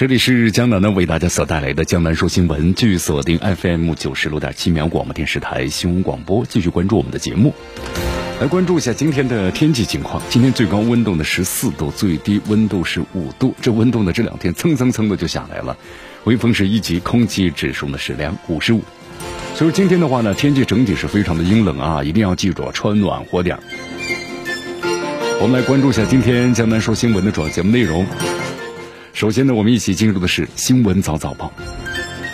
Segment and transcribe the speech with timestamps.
[0.00, 7.54] 这里是江南呢为大家所带来的江南说新闻，继续锁定 FM 九十六点七秒广播电视台新闻广播，继续关注我们的节目。
[8.40, 10.22] 来关注一下今天的天气情况。
[10.30, 13.54] 今天最高温度呢十四度，最低温度是五度。
[13.60, 15.76] 这温度呢这两天蹭蹭蹭的就下来了。
[16.24, 18.82] 微风是一级，空气指数呢是良五十五。
[19.54, 23.58] 所以说今天的话呢，天气整体是非常的阴冷啊，一定要记住穿暖和点
[25.42, 28.06] 我们来关注一下今天江南说新闻的主要节目内容。
[29.12, 31.52] 首先呢，我们一起进入的是新闻早早报。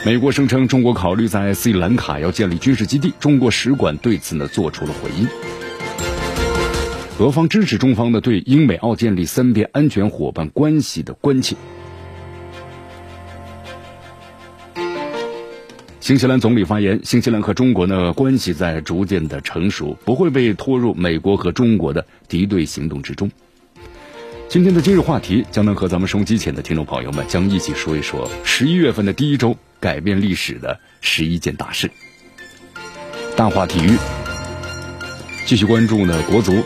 [0.04, 5.26] 美国声称中国考虑在斯里兰卡要建立军事基地，中国使馆对此呢做出了回应。
[7.18, 11.56] 俄方支持中方呢对英美澳建立三边安全伙伴关系的关切。
[15.98, 23.28] 新西兰总理发言：新西兰和中国呢关系在逐渐的成熟，不会被拖入美国和中国的敌对行动之中。
[24.48, 31.90] 今天的今日话题，将能和咱们收机前的听众朋友们将一起说一说十一月份的第一周改变历史的十一件大事。
[33.36, 33.98] 大话体育，
[35.46, 36.64] 继续关注呢国足，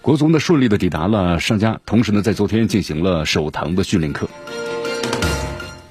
[0.00, 4.28] 国足呢顺利的抵达了上家，同时呢在昨天进行了首堂的训练课。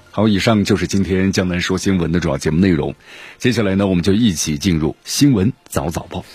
[0.09, 2.95] 好，以上就是今天江南说新闻的主要节目内容。
[3.37, 6.25] 接下来呢，我们就一起进入新闻早早报。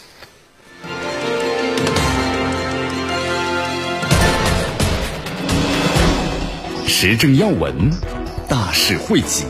[7.06, 7.90] 时政要闻，
[8.48, 9.44] 大事汇集，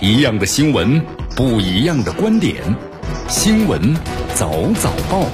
[0.00, 1.00] 一样的新闻，
[1.36, 2.56] 不一样的观点。
[3.28, 3.94] 新闻
[4.34, 5.24] 早早报，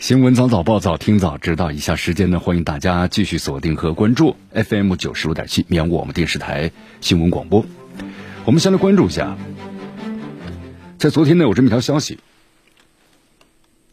[0.00, 1.70] 新闻早早报，早听早知道。
[1.70, 6.68] 以下时间呢，欢迎大家继续锁定和关注 FM 九十六点七绵阳我们电视台
[7.00, 7.64] 新闻广播。
[8.44, 9.36] 我们先来关注一下，
[10.98, 12.18] 在昨天呢，有这么一条消息。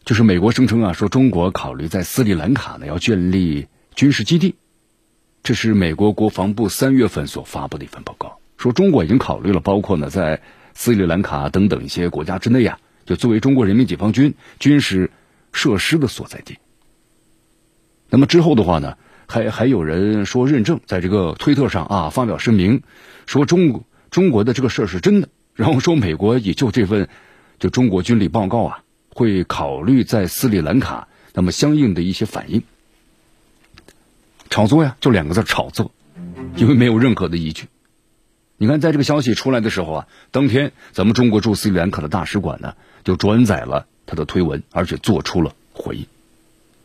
[0.04, 4.54] 就是美国声称啊，说中国考虑在斯里兰卡呢要建立军事基地，
[5.42, 10.42] 这是美国国防部三月份所发布的一份报告，说中国已经考虑了，包括呢在
[10.74, 15.10] 斯里兰卡等等一些国家之内啊，就作为中国人民解放军军事
[15.54, 16.58] 设施的所在地。
[18.10, 22.82] 那么之后的话呢，还还有人说认证，在这个推特上啊发表声明，
[23.24, 27.08] 说中中国的这个事儿是真的，然后说美国也就这份
[27.58, 28.83] 就中国军力报告啊。
[29.14, 32.62] 会考虑在斯里兰卡，那么相应的一些反应，
[34.50, 35.92] 炒作呀，就两个字炒作，
[36.56, 37.68] 因为没有任何的依据。
[38.56, 46.06] 你看，在这个消息出来的时候啊，当天咱们中国驻斯里兰卡的大使馆呢，就转载了他的推文，而且做出了回应。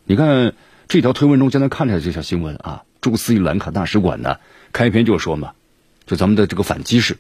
[0.05, 0.53] 你看
[0.87, 4.37] 这条推文中，现在看着这条新闻啊，驻斯里兰卡大使馆呢，
[4.71, 5.53] 开篇就说嘛，
[6.05, 7.17] 就咱们的这个反击是，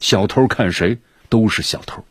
[0.00, 0.98] 小偷看谁
[1.28, 2.04] 都是小偷。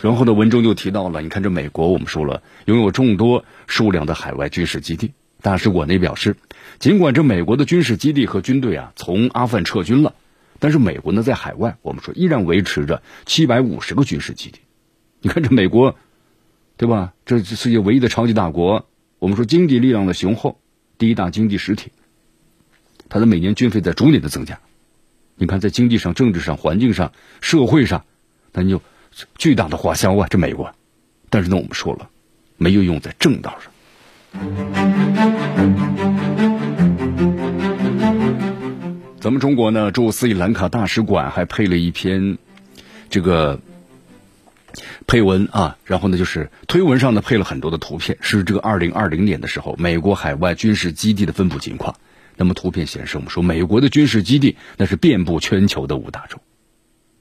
[0.00, 5.12] 然后呢，文中就提到了，你看这美国，我们说了拥有众多数量的海外军事基地。
[5.42, 6.36] 大使馆内表示，
[6.78, 10.14] 尽管这美国的军事基地和军队啊从阿富汗撤军了，
[10.60, 14.60] 但是美国呢在海外，我们说依然维持着七百五十个军事基地。
[15.20, 15.96] 你看这美国，
[16.76, 17.12] 对吧？
[17.26, 18.86] 这是世界唯一的超级大国，
[19.18, 20.60] 我们说经济力量的雄厚，
[20.96, 21.90] 第一大经济实体，
[23.08, 24.60] 它的每年军费在逐年的增加。
[25.36, 28.04] 你看在经济上、政治上、环境上、社会上，
[28.52, 28.80] 那你就。
[29.36, 30.72] 巨大的花销啊，这美国，
[31.30, 32.08] 但是呢，我们说了，
[32.56, 33.72] 没有用在正道上。
[39.20, 42.38] 咱们中国呢，驻斯里兰卡大使馆还配了一篇
[43.10, 43.60] 这个
[45.06, 51.96] 配文啊，然后呢，就是推文上呢配了很多的图片，是这个二零二零年的时候美国海外军事基地的分布情况。
[52.36, 56.38] 那么图片显示，我们说美国的军事基地那是遍布全球的五大洲，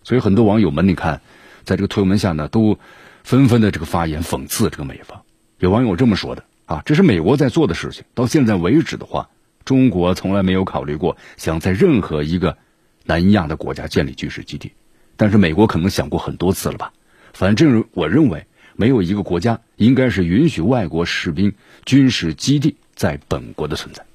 [0.03, 1.21] 所以很多网友们，你看。
[1.67, 2.79] 在这个推文下呢，都
[3.25, 5.21] 纷纷的这个发言讽刺这个美方。
[5.59, 8.05] 有网友这么说的啊，这是美国在做的事情。
[8.13, 9.27] 到现在为止的话，
[9.65, 12.57] 中国从来没有考虑过想在任何一个
[13.03, 14.71] 南亚的国家建立军事基地。
[15.17, 16.89] 但是美国可能想过很多次了吧？
[17.33, 18.47] 反正我认为，
[18.77, 21.51] 没有一个国家应该是允许外国士兵
[21.83, 24.05] 军事基地在本国的存在。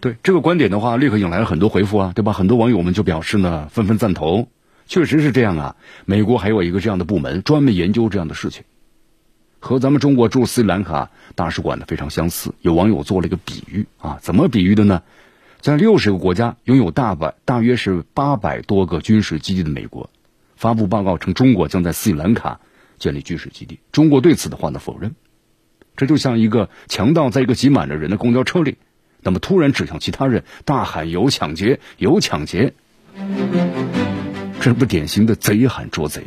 [0.00, 2.32] 对这个观点的话，立刻引来了很多回复啊，对吧？
[2.32, 4.48] 很多网友们就表示呢，纷纷赞同。
[4.86, 8.62] 确实是这样啊，美国还有一个这样的部门，专门研究这样的事情，
[9.58, 12.54] 和咱们中国驻斯里兰卡大使馆呢非常相似。
[12.60, 15.02] 有网友做了一个比喻啊，怎么比喻的呢？
[15.60, 20.10] 在六十个国家拥有大百大约是八百多个军事基地的美国，
[20.54, 22.60] 发布报告称中国将在斯里兰卡
[22.98, 23.80] 建立军事基地。
[23.90, 25.16] 中国对此的话呢否认。
[25.96, 28.76] 这就像一个强盗在一个挤满了人的公交车里，
[29.26, 32.74] 那么突然指向其他人，大喊有抢劫，有抢劫，
[34.60, 36.22] 这不典型的贼喊捉贼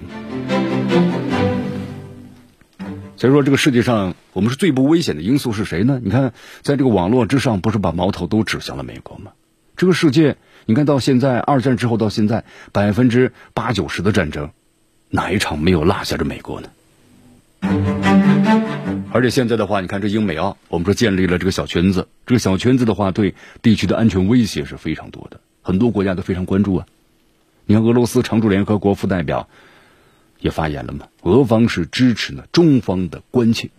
[3.16, 6.02] 所以说，这个世界上我们是最不危险的因素是谁呢？
[6.04, 9.32] 你看，在这个网络之上，不是把矛头都指向了美国吗？
[9.78, 10.36] 这个世界，
[10.66, 12.44] 你看到现在二战之后到现在，
[12.74, 14.50] 百分之八九十的战争，
[15.10, 16.70] 哪一场没有落下着美国呢？
[19.12, 26.86] 而且现在的话，你看这英美澳，我们说建立了这个小圈子，这个小圈子的话，对地区的安全威胁是非常多的，很多国家都非常关注啊。
[27.66, 29.48] 你看俄罗斯常驻联合国副代表。
[30.42, 31.10] 也发言了嘛？
[31.24, 33.70] 俄方是支持呢中方的关切。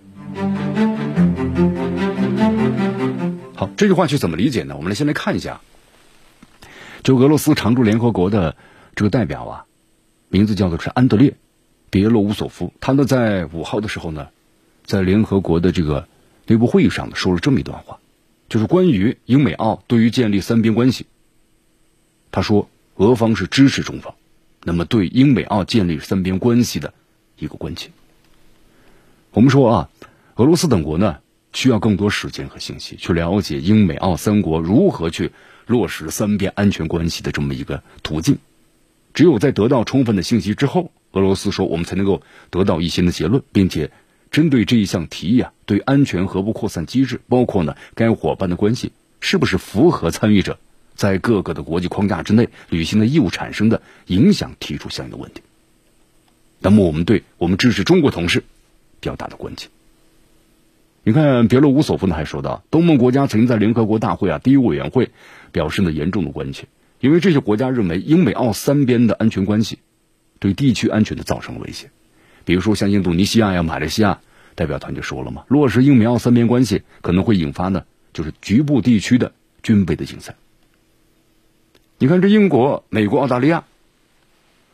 [3.55, 4.77] 好，这句话去怎么理解呢？
[4.77, 5.63] 我们来先来看一下，
[7.03, 8.57] 就俄罗斯常驻联合国的
[8.95, 9.65] 这个代表啊，
[10.29, 11.31] 名字叫做是安德烈·
[11.89, 12.75] 别洛乌索夫。
[12.79, 14.29] 他呢在五号的时候呢，
[14.91, 16.09] 在联合国的这个
[16.49, 18.01] 内部会议上说了这么一段话，
[18.49, 21.07] 就是关于英美澳对于建立三边关系，
[22.33, 24.17] 他说俄方是支持中方。
[24.65, 26.93] 那么，对英美澳建立三边关系的
[27.39, 27.91] 一个关切，
[29.31, 29.91] 我们说啊，
[30.35, 31.21] 俄罗斯等国呢
[31.53, 35.31] 需要更多时间和信息去了解英美澳三国如何去
[35.67, 38.39] 落实三边安全关系的这么一个途径。
[39.15, 43.91] 只有在得到充分的信息之后，俄罗斯说我们才能够得到一些的结论，并且
[44.31, 50.59] 针对这一项提议啊，对安全核不扩散机制，包括呢该伙伴的关系是不是符合参与者。
[50.95, 55.41] 在各个的国际框架之内履行的义务产生的影响，提出相应的问题。
[56.59, 58.45] 那么，我们对我们支持中国同事
[59.01, 59.69] 表达的关切。
[61.03, 65.11] 你看，别洛乌索夫呢还说到，东盟国家曾经在联合国大会啊第一委员会
[65.53, 66.67] 表示了严重的关切，
[67.01, 69.79] 因为这些国家认为英美澳三边的安全关系
[70.39, 71.91] 对地区安全的造成了威胁。
[72.51, 74.23] 比如说，像印度尼西亚呀、马来西亚
[74.57, 79.33] 代表团就说了嘛，落实英美澳三边关系可能会引发呢，就是局部地区的
[79.63, 80.35] 军备的竞赛。
[81.99, 83.63] 你看，这英国、美国、澳大利亚，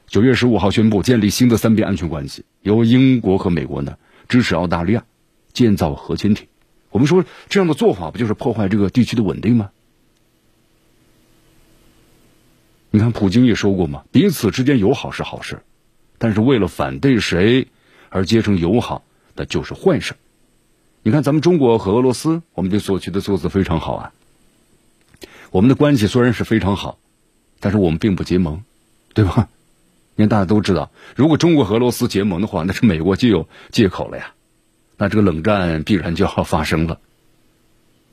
[0.06, 5.04] 九月十五号宣布建立新的三边安全关系，由英国和美国呢支持澳大利亚
[5.52, 6.46] 建造核潜艇。
[6.88, 9.70] 我们说这样的做法不就是破坏这个地区的稳定吗？
[12.90, 15.60] 你看，普京也说过嘛，彼此之间友好是好事，
[16.18, 17.68] 但是为了反对谁
[18.08, 19.04] 而结成友好，
[19.34, 20.14] 那就是坏事。
[21.02, 24.12] 你看，咱们中国和俄罗斯，我们对所取的措辞非常好啊，
[25.50, 26.98] 我们的关系虽然是非常好。
[27.58, 28.62] 但是我们并不结盟，
[29.14, 29.48] 对吧？
[30.14, 34.34] 因为大家都知道，如果中国和俄罗斯结盟的话，那是美国就有借口了呀。
[34.98, 37.00] 那这个冷战必然就要发生了。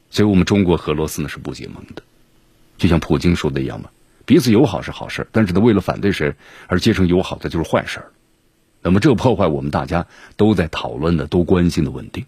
[0.10, 2.04] 所以我们中国和俄罗斯呢是不结盟的，
[2.78, 3.90] 就像普京说的一样嘛，
[4.26, 6.34] 彼此友好是好事，但是呢，为了反对谁
[6.68, 8.02] 而结成友好，的就是坏事。
[8.82, 12.26] 那么这破坏我们大家都在讨论的、都关心的稳定。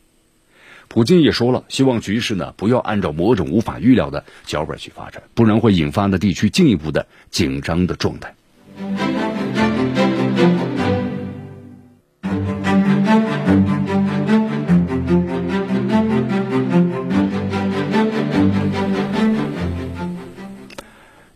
[0.88, 8.36] 普京也说了，希望局势呢不要按照某种无法预料的脚本去发展，不然会引发的地区进一步的紧张的状态。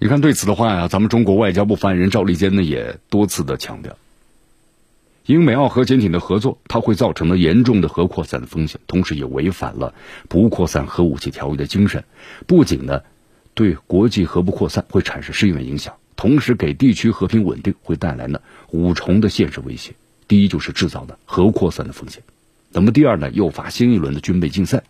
[0.10, 3.96] 看，对此的话呀，咱们中国外交部发言人赵立坚呢也多次的强调。
[5.26, 9.94] 英美澳核潜艇的合作，它会造成了严重的核扩散的风险，同时也违反了
[10.28, 12.04] 不扩散核武器条约的精神。
[12.48, 13.04] 不仅呢，
[13.54, 19.94] 对国际核不扩散会产生深远影响，同时给地区和平稳定会带来呢五重的现实威胁。
[20.28, 22.24] 第一就是制造的核扩散的风险，
[22.72, 24.84] 那么第二呢，诱发新一轮的军备竞赛，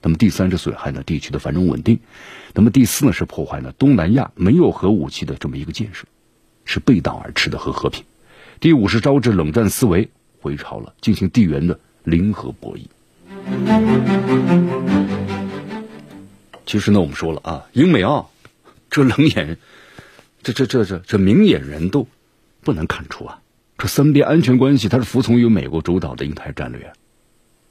[0.00, 1.98] 那么第三是损害呢地区的繁荣稳定，
[2.54, 6.06] 那么第四呢是破坏呢东南亚没有核武器的这么一个建设，
[6.64, 8.04] 是背道而驰的和和平。
[8.60, 10.08] 第五是招致冷战思维
[10.40, 12.86] 回潮了，进行地缘的零和博弈。
[16.64, 18.30] 其实呢，我们说了啊，英美澳
[18.90, 19.56] 这冷眼，
[20.42, 22.06] 这这这这这明眼人都
[22.62, 23.40] 不能看出啊，
[23.78, 26.92] 这三边安全关系它是服从于美国主导的印太战略。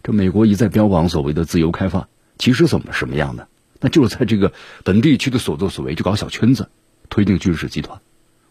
[0.03, 2.07] 这美国一再标榜所谓的自由开放，
[2.38, 3.48] 其实怎么什么样呢？
[3.79, 4.53] 那就是在这个
[4.84, 6.70] 本地区的所作所为，就搞小圈子，
[7.10, 8.00] 推进军事集团。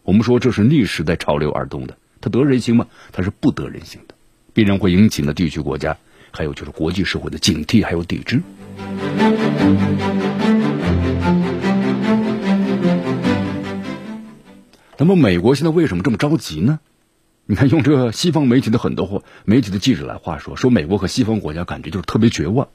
[0.02, 1.97] 我们说这是逆时代潮流而动的。
[2.21, 2.87] 它得人心吗？
[3.12, 4.14] 它是不得人心的，
[4.52, 5.97] 必然会引起呢地区国家
[6.31, 8.43] 还有就是国际社会的警惕还有抵制。
[14.99, 16.81] 那么美国现在为什么这么着急呢？
[17.47, 22.69] 你看，用这个西方媒体的很多话，媒体的记者来话说，说美国和西方国家感觉就是特别绝望，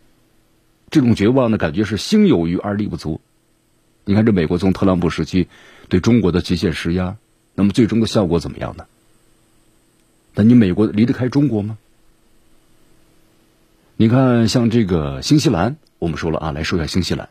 [0.91, 3.21] 这种绝望的，感觉是心有余而力不足。
[4.03, 5.47] 你看，这美国从特朗普时期
[5.87, 7.15] 对中国的极限施压，
[7.55, 8.85] 那么最终的效果怎么样呢？
[10.35, 11.77] 那你美国离得开中国吗？
[13.95, 17.29] 你看，像这个新西兰，我们说了啊，来说一下新西兰。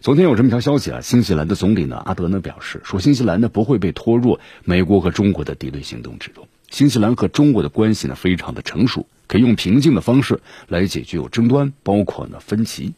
[0.00, 6.46] 昨天有这么一条消息啊，新西兰的总理呢阿德呢表示说，新西兰呢不会被拖入美国和中国的敌对行动之中。
[6.70, 12.94] 新西兰和中国的关系呢非常的成熟，可以用平静的方式来解决有争端，包括呢分歧。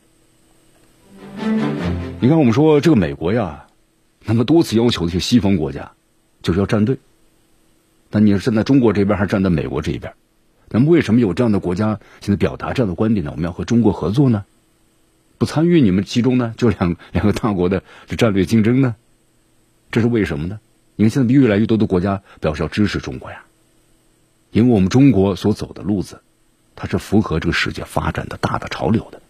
[2.20, 3.66] 你看，我们说这个美国呀，
[4.24, 5.92] 那么多次要求一些西方国家
[6.42, 6.98] 就是要站队，
[8.10, 10.12] 那你是站在中国这边还是站在美国这一边？
[10.68, 13.30] 那么为什么有这样的国家现在表达这样的观点呢？
[13.32, 14.44] 我们要和中国合作呢？
[15.38, 16.52] 不参与你们其中呢？
[16.56, 18.96] 就两 两个大国的这战略竞争呢？
[19.90, 20.60] 这是为什么呢？
[20.96, 23.42] 因为现在越来越多的国家表示要支持中国呀，
[24.50, 26.20] 因为我们中国所走的路子，
[26.76, 29.20] 它是符合这个世界发展的大的潮流的。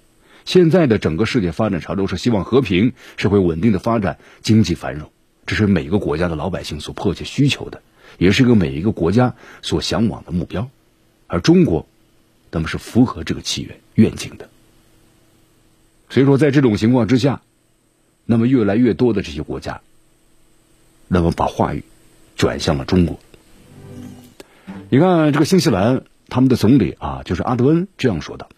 [0.45, 5.11] 现在的整个世界发展潮流是希望和平、社会稳定的发展、经济繁荣，
[5.47, 7.83] 这是每个国家的老百姓所迫切需求的，
[8.19, 10.69] 也是一个每一个国家所向往的目标。
[11.27, 11.87] 而中国，
[12.51, 14.49] 那么是符合这个契约愿景的。
[16.09, 17.43] 所以说，在这种情况之下，
[18.25, 19.83] 那么越来越多的这些国家，
[21.07, 21.85] 那么把话语
[22.37, 23.21] 转向了中国。
[24.93, 28.49] 你看，这个新西兰他们的总理啊，就是阿德恩这样说的。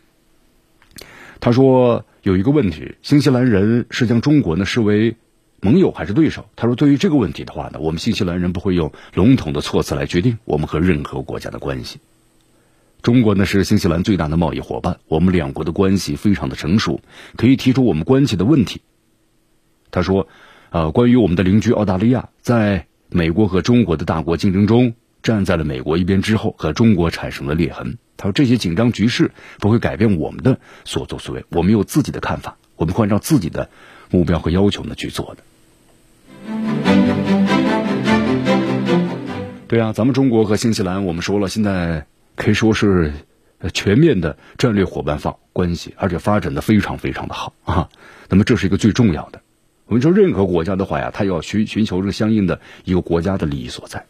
[1.40, 5.16] 他说有一个问题，新西兰人是将中国呢视为
[5.60, 6.46] 盟友还是对手？
[6.56, 12.00] 他说，对于这个问题的话呢，我们新西兰人不会用笼统的措辞来决定我们和任何国家的关系。
[13.02, 17.02] 中国呢是新西兰最大的贸易伙伴，我们两国的关系非常的成熟，
[17.36, 18.80] 可以提出我们关系的问题。
[19.90, 20.28] 他说，
[20.70, 27.98] 呃，关于我们的邻居澳大利亚，在美国和中国的大国竞争中站在了美国一边之后，和中国产生了裂痕。
[28.16, 33.70] 他说，这些紧张局势不会改变我们的所作所为，我们有自己的看法，我们会按照自己的
[34.10, 35.42] 目标和要求呢去做的。
[39.68, 42.06] 对啊，咱们中国和新西兰，我们说了，现在。
[42.34, 43.12] 可以说是
[43.74, 47.90] 全面的战略伙伴方关系，而且发展的非常非常的好啊。
[48.30, 49.42] 那么这是一个最重要的。
[49.84, 54.06] 我们说任何国家的话呀，它要寻寻求这相应的一个国家的利益所在。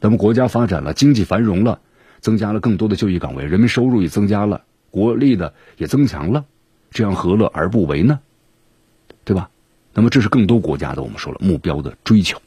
[0.00, 1.80] 那么国家发展了，经济繁荣了，
[2.20, 6.44] 增加了更多的就业岗位，人民收入也增加了，国力的也增强了，
[6.90, 8.20] 这样何乐而不为呢？
[9.24, 9.50] 对吧？
[9.92, 12.38] 那么这是更多国家的我们说了目标的追求。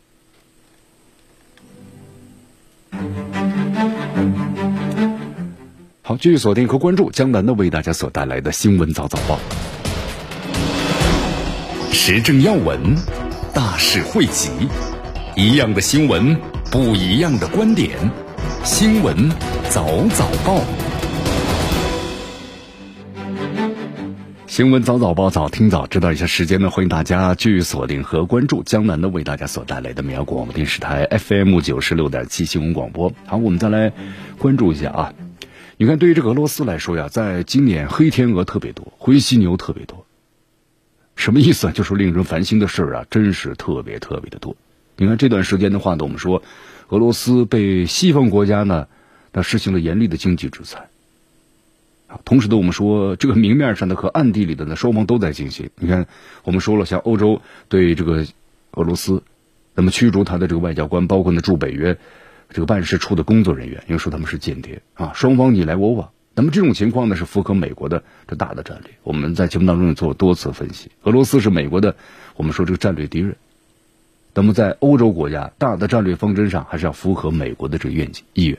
[6.04, 9.40] 好，继续锁定和关注江南的为大家所带来的新闻早早报，
[11.92, 12.96] 时政要闻，
[13.54, 14.50] 大事汇集，
[15.42, 16.36] 一样的新闻，
[16.70, 17.98] 不一样的观点，
[18.66, 19.30] 新闻
[19.70, 20.62] 早早报，
[24.48, 33.14] 新闻早早报，早听早知道一下时间呢，欢迎大家继续锁定和关注江南的为大家所带来的苗广播电视台 FM 九十六点七新闻广播。
[33.26, 33.94] 好，我们再来
[34.38, 35.14] 关注一下啊。
[35.78, 40.06] 你看，对于这个俄罗斯来说呀，在今年黑天鹅特别多，灰犀牛特别多。
[41.16, 41.72] 什么意思啊？
[41.74, 44.58] 就是令人烦心的事儿啊，真是特别特别的多。
[45.00, 46.44] 你看这段时间的话呢，我们说
[46.90, 48.88] 俄罗斯被西方国家呢，
[49.32, 50.90] 那实行了严厉的经济制裁
[52.08, 52.20] 啊。
[52.26, 55.70] 同时呢，我们说这个明面上的和暗地里的呢，双方都在进行。
[55.78, 56.06] 你看，
[56.44, 58.26] 我们说了，像欧洲对这个
[58.72, 59.24] 俄罗斯，
[59.74, 61.98] 那么驱逐他的这个外交官，包括呢驻北约。
[62.52, 66.10] 这个办事处的工作人员，因为说他们是间谍啊，双方你来我往。
[66.34, 68.92] 那么这种情况呢，是符合美国的这大的战略。
[69.04, 71.96] 我们在节目当中也做了多次分析，俄罗斯是美国的，
[72.36, 73.38] 我们说这个战略敌人。
[74.40, 78.58] 那么在欧洲国家大的战略方针上，还是要符合美国的这个愿景意愿。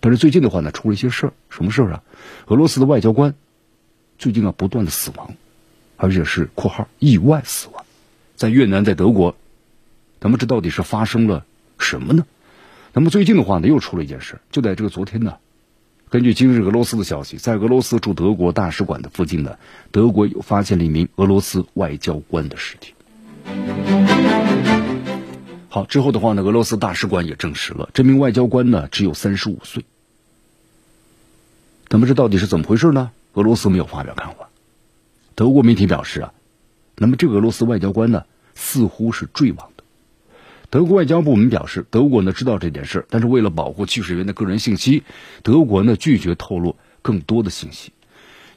[0.00, 2.02] 但是最近的话呢，出了一些事儿，什么事儿啊？
[2.48, 3.34] 俄罗斯的外交官
[4.18, 5.34] 最近啊不断的死亡，
[5.96, 7.86] 而且是（括号）意外死亡，
[8.34, 9.34] 在越南，在德国。
[10.20, 11.46] 那么这到底是发生了
[11.78, 12.26] 什么呢？
[12.92, 15.38] 那么最近的话呢，又出了一件事，就在这个昨天呢，
[16.10, 19.56] 根据今日俄罗斯的消息，在俄罗斯驻德国大使馆的附近呢，
[19.90, 22.92] 德国又发现了一名俄罗斯外交官的尸体。
[25.76, 29.84] 好，之后的话呢，俄罗斯大使馆也证实了，这名外交官呢只有三十五岁。
[31.90, 33.10] 那么这到底是怎么回事呢？
[33.34, 34.48] 俄罗斯没有发表看法。
[35.34, 36.32] 德国媒体表示啊，
[36.96, 39.84] 那么这个俄罗斯外交官呢，似乎是坠亡的。
[40.70, 45.02] 德国外交部门表示，德国呢知道这件事，但是为了保护去世人的个人信息，
[45.42, 47.92] 德国呢拒绝透露更多的信息。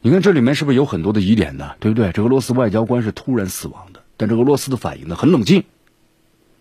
[0.02, 1.72] 你看这里面是不是有很多的疑点呢？
[1.82, 2.14] 对不对？
[2.14, 5.66] 这俄罗斯外交官是突然死亡的，但这俄罗斯的反应呢很冷静。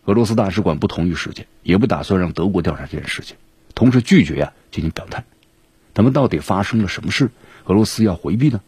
[0.08, 3.36] 俄罗斯大使馆不同意事件，也不打算让德国调查这件事情，
[3.74, 5.26] 同时拒绝呀进行表态。
[5.94, 7.30] 那么到底发生了什么事？
[7.66, 8.62] 俄罗斯要回避呢？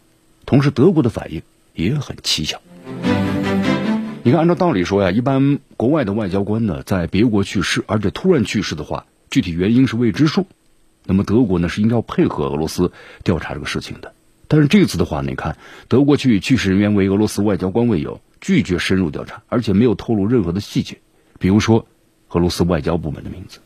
[0.45, 1.41] 同时德国的反应
[1.73, 2.61] 也很蹊跷。
[4.21, 10.45] 你看，按照道理说呀，一般国外的外交官呢，在别国去世，而且突然去世的话，具体原因是未知数。
[11.07, 12.91] 那么德国呢，是应该要配合俄罗斯
[13.23, 14.13] 调查这个事情的。
[14.47, 15.57] 但是这次的话，你看，
[15.87, 20.99] 德国去去世人员为俄罗斯外交官为由，拒绝深入调查，而且没有透露任何的细节。
[21.41, 21.87] 比如说，
[22.29, 23.59] 俄罗斯外交部门的名字。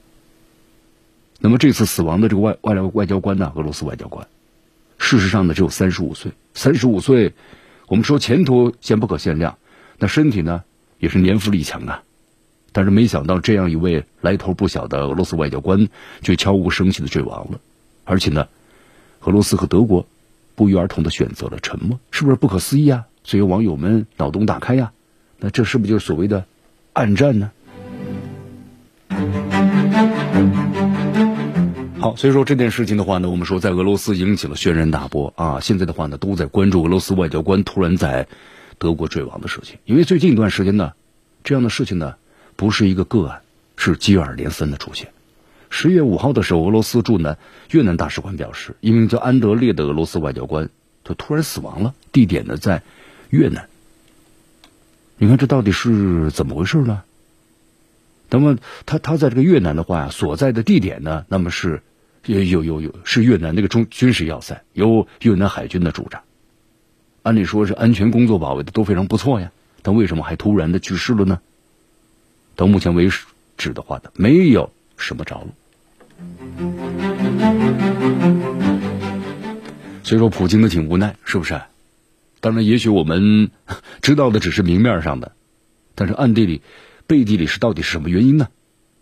[1.40, 4.26] 那么这次死亡的这个外外来外交官呢，俄罗斯外交官，
[4.98, 6.32] 事实上呢只有三十五岁。
[6.54, 7.34] 三十五岁，
[7.88, 9.58] 我们说前途先不可限量，
[10.00, 10.64] 那身体呢
[11.00, 12.02] 也是年富力强啊。
[12.72, 15.90] 但是没想到这样一位来头不小的俄罗斯外交官，
[16.22, 17.60] 却悄无声息的坠亡了。
[18.06, 18.48] 而且呢，
[19.26, 20.08] 俄罗斯和德国
[20.56, 23.06] 不约而同的选择了沉默，是不是不可思议啊？
[23.26, 24.94] 所以网友们脑洞大开呀。
[25.40, 26.46] 那这是不是就是所谓的
[26.94, 27.52] 暗战呢？
[32.00, 35.60] 好，所以说这件事情的话呢，我们说在俄罗斯引起了轩然大波啊。
[35.60, 38.28] 现在的话呢，都在关注俄罗斯外交官突然在
[38.78, 39.80] 德国坠亡的事情。
[39.86, 40.94] 因为最近一段时间呢，
[41.44, 42.16] 这样的事情呢，
[42.56, 43.42] 不是一个个案，
[43.76, 45.10] 是接二连三的出现。
[45.72, 47.40] 十月五号的时候，俄罗斯驻南
[47.72, 50.70] 越南大使馆表示，一名叫安德烈的俄罗斯外交官
[51.04, 52.84] 他突然死亡了，地点呢在
[53.30, 53.68] 越南。
[55.18, 57.02] 你看这到底是怎么回事呢？
[58.30, 61.82] 那么他他在这个越南的话，所在的地点呢，那么是
[62.26, 66.24] 有有有有是越南那个中军事要塞，由越南海军的驻扎。
[67.24, 69.52] 按理说是安全工作保卫的都非常不错呀，
[69.82, 71.40] 但为什么还突然的去世了呢？
[72.56, 73.10] 到目前为
[73.58, 75.50] 止的话呢，没有什么着落。
[80.04, 81.60] 所以说，普京的挺无奈，是不是？
[82.40, 83.50] 当然，也许我们
[84.02, 85.32] 知道的只是明面上的，
[85.96, 86.62] 但是暗地里。
[87.08, 88.48] 背地里是到底是什么原因呢？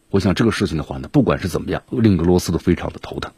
[0.10, 3.32] 我想这个事情的话呢，不管是怎么样，令俄罗斯都非常的头疼。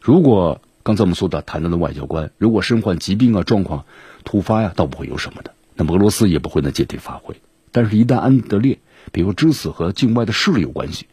[0.00, 3.84] 如果刚才我们说的谈到的外交官，如果身患疾病啊，状况
[4.24, 7.36] 突发呀，倒不会有什么的，那么俄罗斯也不会呢借题发挥。
[7.70, 8.78] 但是，一旦安德烈，
[9.12, 11.06] 比如之死和境外的势力有关系，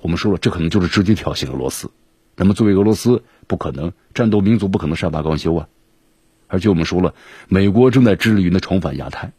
[0.00, 1.90] 我们说了，这可能就是直接挑衅俄罗斯。
[2.36, 5.68] 那么，作为俄罗斯，不可能战斗民族不可能善罢甘休啊。
[6.46, 7.14] 而且我们说了，
[7.48, 9.32] 美国正在致力于呢重返亚太。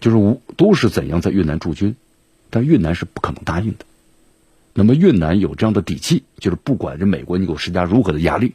[0.00, 1.96] 就是无都是怎样在越南驻军，
[2.50, 3.84] 但越南是不可能答应的。
[4.74, 8.54] 那么越南有这样的底气，就是不管这美国你给我施加如何的压力，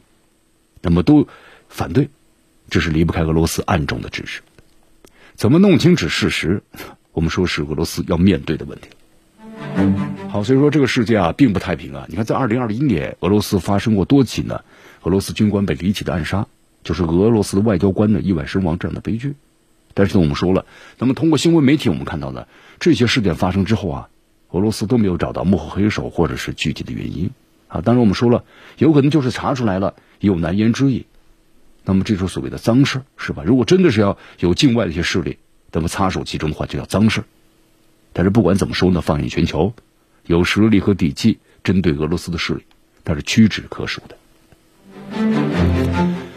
[0.80, 1.28] 那么都
[1.68, 2.08] 反对，
[2.70, 4.40] 这是离不开俄罗斯暗中的支持。
[5.34, 6.62] 怎么弄清楚事实？
[7.12, 8.88] 我们说是俄罗斯要面对的问题。
[10.28, 12.06] 好，所以说这个世界啊并不太平啊。
[12.08, 14.62] 你看，在二零二一年，俄罗斯发生过多起呢，
[15.02, 16.46] 俄罗斯军官被离奇的暗杀，
[16.82, 19.34] 就是俄罗斯的外交官呢意外身亡这样的悲剧。
[19.94, 20.66] 但是我们说了，
[20.98, 22.46] 那么通过新闻媒体我们看到呢，
[22.80, 24.08] 这些事件发生之后啊，
[24.50, 27.30] 俄罗斯都没有找到幕后黑手或者是具体的原因
[27.68, 27.80] 啊。
[27.80, 28.44] 当然我们说了，
[28.76, 31.04] 有可能就是查出来了，有难言之隐。
[31.84, 33.42] 那么这是所谓的脏事是吧？
[33.46, 35.38] 如果真的是要有境外的一些势力，
[35.70, 37.24] 那么插手其中的话，就叫脏事
[38.12, 39.74] 但是不管怎么说呢，放眼全球，
[40.26, 42.64] 有实力和底气针对俄罗斯的势力，
[43.04, 44.16] 那是屈指可数的。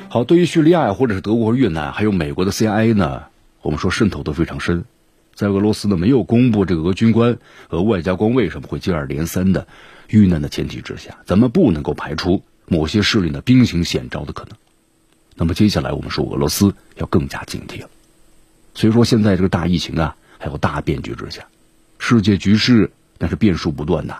[0.09, 3.23] 好，对于叙利亚或者是德国、越南，还有美国的 CIA 呢？
[3.67, 4.85] 我们说渗透都非常深，
[5.35, 9.67] 在俄罗斯呢没有公布这个俄军官、和外交官为什么会接二连三的
[10.07, 14.57] 遇难的前提之下，咱们不能够排除某些势力呢兵行险招的可能。
[15.35, 17.89] 那么接下来我们说俄罗斯要更加警惕了。
[18.73, 21.45] 所以说现在这个大疫情啊，还有大变局之下，
[21.99, 24.19] 世界局势那是变数不断呐，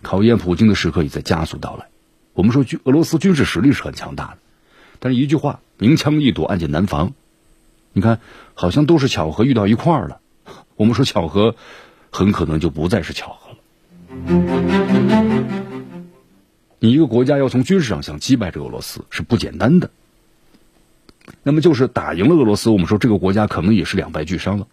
[0.00, 1.88] 考验普京的时刻也在加速到来。
[2.32, 4.38] 我们说军俄罗斯军事实力是很强大的，
[4.98, 7.12] 但是一句话，明枪易躲，暗箭难防。
[7.92, 8.20] 你看，
[8.54, 10.20] 好像都是巧合遇到一块儿了。
[10.76, 11.54] 我们说巧合，
[12.10, 13.56] 很可能就不再是巧合了。
[16.78, 19.90] 你一个国家要从军事上想击败这个俄罗斯是不简单的。
[21.42, 24.66] 那么就是打赢了俄罗斯，我们说这个国家可能也是两败俱伤了。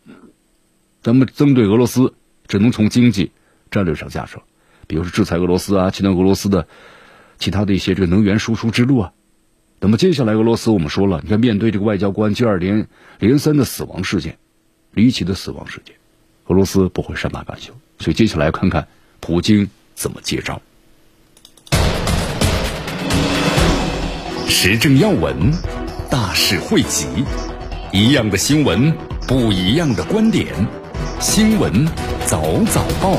[1.04, 2.16] 咱们针对俄罗斯，
[2.48, 3.32] 只能从经济
[3.70, 4.42] 战略上下手，
[4.88, 6.68] 比如说制裁俄罗斯啊，切断俄罗斯的
[7.38, 9.14] 其他的一些这个能源输出之路啊。
[9.82, 12.86] 那么接下来，俄罗斯我们说了，你看面对这个外交官接二连
[13.20, 14.38] 连三的死亡事件，
[14.92, 15.96] 离奇的死亡事件，
[16.48, 17.74] 俄罗斯不会善罢甘休。
[17.98, 18.86] 所以接下来看看
[19.22, 20.62] 普京怎么接招。
[24.48, 25.52] 时政要闻，
[26.10, 27.08] 大事汇集，
[27.94, 28.94] 一样的新闻，
[29.28, 30.48] 不一样的观点，
[31.22, 31.88] 新闻
[32.26, 33.18] 早早报。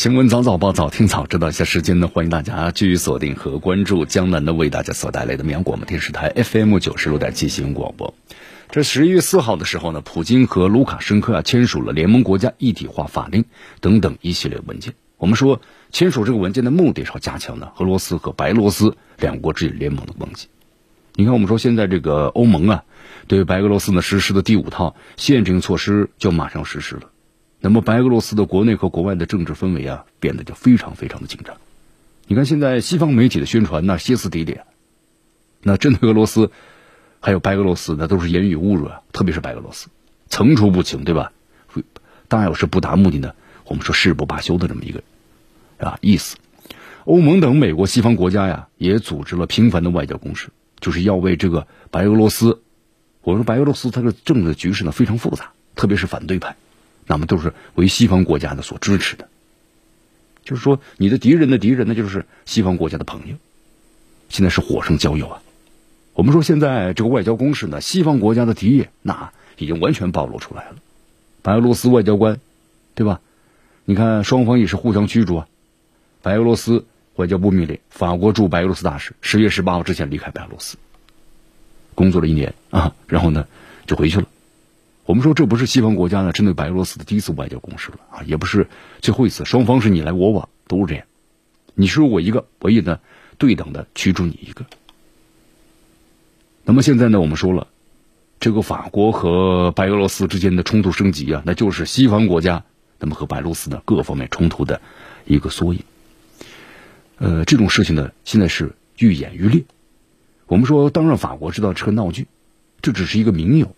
[0.00, 1.50] 新闻早早报，早听早知道。
[1.50, 8.14] 一下时间呢，欢迎大家继续锁定和关注江南的为大家所带来的绵阳广播电视台 FM 九十六点七新闻广播。
[8.70, 13.44] 这十一月四号的时候呢，普京和卢卡申科啊签署了联盟国家一体化法令
[13.82, 14.94] 等等一系列文件。
[15.18, 15.60] 我们说
[15.92, 20.48] 签署这个文件的目的是要加强呢俄罗斯和白俄罗斯两国之间联盟的关系。
[21.14, 22.84] 你看，我们说现在这个欧盟啊，
[23.26, 27.02] 对白俄罗斯呢实施的第五套限制性措施就马上实施了。
[27.60, 31.56] 那么白俄罗斯的国内和国外的政治氛围啊，变得就非常非常的紧张。
[32.26, 34.58] 你看现在西方媒体的宣传那歇斯底里，
[35.62, 36.50] 那针对俄罗斯，
[37.20, 39.88] 还有白俄罗斯，那都是言语侮辱啊，特别是白俄罗斯，
[40.28, 41.32] 层出不穷，对吧？
[42.28, 45.02] 大要是不达目的呢，我们说誓不罢休的这么一个
[45.78, 46.36] 啊意思。
[47.04, 52.62] 欧盟等美国西方国家呀，也组织了频繁的外交攻势，就是要为这个白俄罗斯，
[53.22, 56.56] 我说白俄罗斯它的政治局势呢非常复杂，特别是反对派。
[57.10, 59.26] 那么都是为西方国家的所支持的，
[60.44, 63.34] 就是说你的敌人的敌人呢，就是西方国家的朋友。
[64.28, 65.42] 现在是火上浇油啊！
[66.12, 70.76] 我们说现在这个外交攻势呢，西方国家的敌意那已经完全暴露出来了。
[71.42, 72.38] 白俄罗斯外交官，
[72.94, 73.20] 对吧？
[73.84, 75.48] 你看双方也是互相驱逐啊。
[76.22, 80.76] 白俄罗斯外交部命令法国驻白俄罗斯大使十月十八号之前离开白俄罗斯，
[81.96, 83.48] 工作了一年啊，然后呢
[83.84, 84.28] 就回去了。
[85.10, 88.68] 我们说这不是西方国家呢针对白俄罗斯的第一次外交攻势了啊，也不是
[89.00, 91.04] 最后一次，双方是你来我往，都是这样，
[91.74, 93.00] 你是我一个，我也呢
[93.36, 94.64] 对等的驱逐你一个。
[96.62, 97.66] 那么现在呢，我们说了，
[98.38, 102.62] 这个法国和白俄罗斯之间的冲突升级啊，那就是西方国家
[103.00, 104.80] 那么和白俄罗斯的各方面冲突的
[105.24, 105.82] 一个缩影。
[107.18, 109.64] 呃，这种事情呢，现在是愈演愈烈。
[110.46, 112.28] 我们说，当然法国知道这个闹剧，
[112.80, 113.74] 这只是一个名友。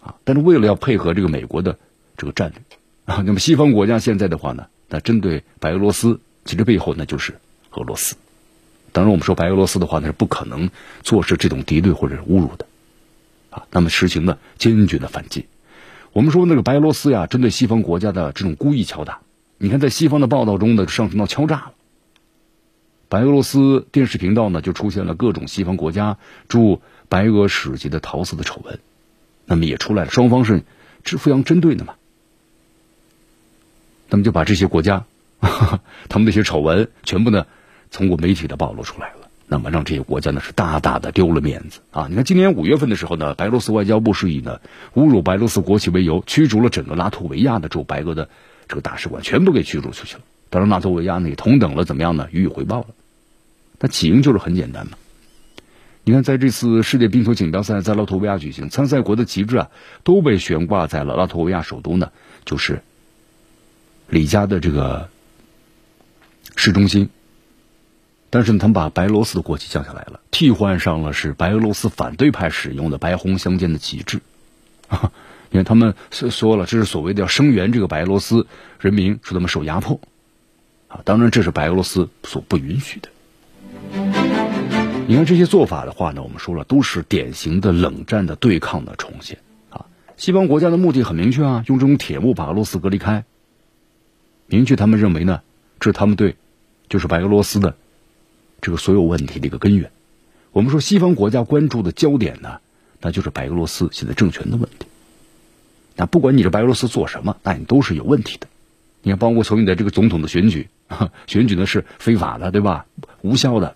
[0.00, 1.78] 啊，但是为了要配合这个美国的
[2.16, 7.38] 这个战略啊，那么西方国家现在的话呢，那针对白俄罗斯，其实背后呢就是
[7.72, 8.16] 俄罗斯。
[8.92, 10.70] 当然，我们说白俄罗斯的话，那是不可能
[11.02, 12.66] 坐视这种敌对或者是侮辱的
[13.50, 13.64] 啊。
[13.70, 15.46] 那么实行了坚决的反击。
[16.12, 19.20] 我们说那个白俄罗斯呀，针对西方国家的这种故意敲打，
[19.58, 21.72] 你看在西方的报道中呢，上升到敲诈了。
[23.08, 28.80] 白俄罗斯电视频道呢，就出现了各种西方国家驻白俄使节的陶瓷的丑闻。
[29.50, 30.62] 那么也出来了，双方是
[31.04, 31.94] 是互相针对的嘛？
[34.08, 35.06] 那么就把这些国家，
[36.08, 37.46] 他们那些丑闻全部呢，
[37.90, 39.28] 通过媒体的暴露出来了。
[39.48, 42.06] 那么让这些国家呢是大大的丢了面子啊！
[42.08, 44.60] 你看今年五月份的时候呢，白俄罗斯外交部是以呢
[44.94, 48.28] 侮辱白俄罗斯国旗为由，驱逐了整个拉脱维亚的驻白俄的
[48.68, 50.22] 这个大使馆，全部给驱逐出去了。
[50.50, 52.28] 当然，拉脱维亚呢也同等了怎么样呢？
[52.30, 52.86] 予以回报了。
[53.80, 54.92] 那起因就是很简单嘛。
[56.02, 59.70] 你看，在这次世界冰球锦标赛在拉脱维亚举行，参赛国的旗帜啊
[60.02, 62.10] 都被悬挂在了拉脱维亚首都呢，
[62.44, 62.82] 就是
[64.08, 65.08] 里加的这个
[66.56, 67.10] 市中心。
[68.30, 74.20] 但是呢，他们把白俄罗斯的国旗降下来了，替换上了是白俄罗斯反对派使用的白红相间的旗帜。
[74.88, 75.12] 啊，
[75.50, 78.46] 你看他们说说了，这是所谓的要声援这个白俄罗斯
[78.80, 80.00] 人民，说他们受压迫。
[80.88, 83.10] 啊，当然这是白俄罗斯所不允许的。
[85.10, 89.86] 你看这些做法的话呢，我们说了都是典型的冷战的对抗的重现啊。
[90.16, 93.24] 西方国家的目的很明确啊，用这种铁幕把俄罗斯隔离开。
[94.46, 95.42] 明确他们认为呢，
[95.80, 96.36] 这是他们对，
[96.88, 97.74] 就是白俄罗斯的
[98.60, 99.90] 这个所有问题的一个根源。
[100.52, 102.60] 我们说西方国家关注的焦点呢，
[103.00, 104.86] 那就是白俄罗斯现在政权的问题。
[105.96, 108.46] 那不管你这白俄罗斯做什么，那你都是有问题的。
[109.02, 110.68] 你看，包括从你的这个总统的选举，
[111.26, 112.86] 选举呢是非法的，对吧？
[113.22, 113.74] 无效的。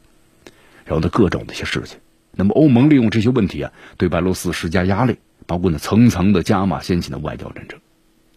[0.84, 1.98] 然后呢，各种的一些事情，
[2.32, 5.16] 那么欧盟利用这些问题啊，对白俄罗斯施加压力，
[5.46, 7.80] 包括呢层层的加码掀起的外交战争，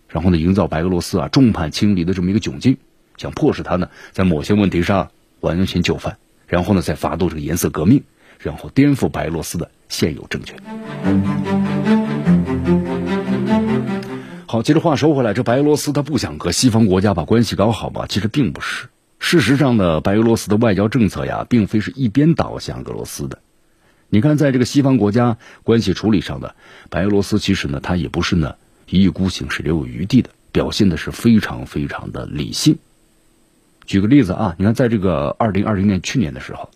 [0.08, 2.78] 然后呢营造白俄罗斯啊众叛亲离的这么一个窘境，
[3.18, 8.04] 想迫使他呢在某些问题上完全就范，然后呢再发动这个颜色革命，
[8.40, 10.58] 然后颠覆白俄罗斯的现有政权。
[14.46, 18.06] 好，接着话说回来，这白俄罗斯他不想和西方国家把关系搞好吧？
[18.08, 18.88] 其实并不是。
[19.20, 23.40] 事实上呢，白俄罗斯的外交政策呀，并非是一边倒向俄罗斯的。
[24.10, 26.56] 你看，在这个西方国家关系处理上的
[26.90, 28.56] 白俄罗斯，其实呢，它也不是呢
[28.90, 32.78] 一意孤行，是留有余地的，表现的是非常非常的理性。
[33.86, 36.70] 举个例子啊，你看，在这个二零二零年去年的时候，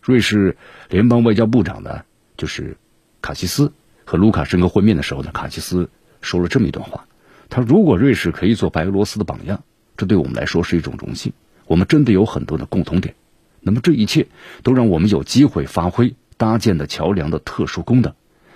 [0.00, 0.56] 瑞士
[0.88, 2.04] 联邦外交部长呢，
[2.38, 2.78] 就是
[3.20, 3.72] 卡西斯
[4.06, 5.90] 和卢卡申科会面的时候呢，卡西斯
[6.22, 7.06] 说了这么一段话：
[7.50, 9.62] 他如果瑞士可以做白俄罗斯的榜样，
[9.98, 11.34] 这对我们来说是一种荣幸。
[11.68, 13.14] 我们真的有很多的共同点，
[13.60, 14.26] 那么这一切
[14.64, 18.14] 都让我们有机会发挥搭建的桥梁的特殊功能，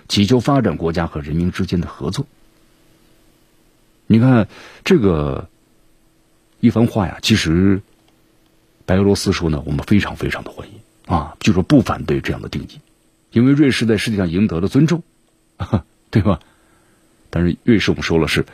[0.09, 2.25] 祈求发展国家和人民之间的合作。
[4.07, 4.47] 你看，
[4.83, 5.47] 这个
[6.59, 7.81] 一番话呀，其实
[8.85, 10.73] 白俄罗斯说呢，我们非常非常的欢迎
[11.05, 12.79] 啊，就说不反对这样的定义，
[13.31, 15.03] 因为瑞士在世界上赢得了尊重，
[16.09, 16.39] 对吧？
[17.29, 18.45] 但是瑞士我们说了是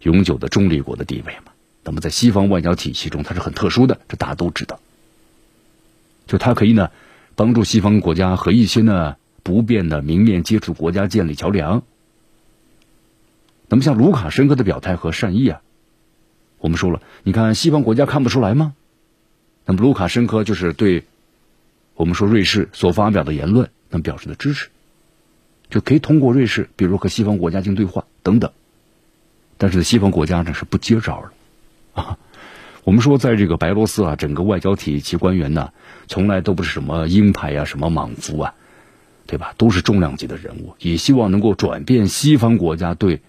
[0.00, 1.52] 永久的中立国的地位嘛，
[1.84, 4.80] 那么在西方外交体系中，它是很特殊的，这大家都知道。
[6.26, 6.90] 就它可以呢，
[7.36, 11.82] 帮助西方国家和一些呢不便的明面接触国家建立桥梁。
[13.68, 15.60] 那么像卢卡申科的表态和善意啊。
[16.58, 18.74] 我们说了，你看西方国家看不出来吗？
[19.66, 21.04] 那么卢卡申科就是对
[21.94, 24.70] 我们说瑞士所发表的言论，那么表示的支持，
[25.68, 28.50] 就可以通过瑞士，比如和西方国家进行对话等等。
[29.58, 31.30] 但是西方国家呢是不接招的
[31.94, 32.18] 啊。
[32.84, 35.72] 我们说，在这个白俄罗斯啊，整个外交体系官员呢，
[36.06, 38.54] 从来都不是什么鹰派啊、什么莽夫啊，
[39.26, 39.54] 对吧？
[39.56, 43.22] 都是重量级的人物，也希望能够转变西方国家对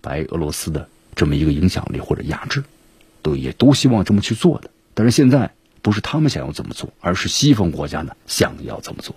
[0.00, 0.88] 白俄罗斯的。
[1.14, 2.62] 这么一个影响力或者压制，
[3.22, 4.70] 都也都希望这么去做的。
[4.94, 5.50] 但是现在
[5.82, 9.16] 不是他们想要这么做，而是西方国家呢想要这么做。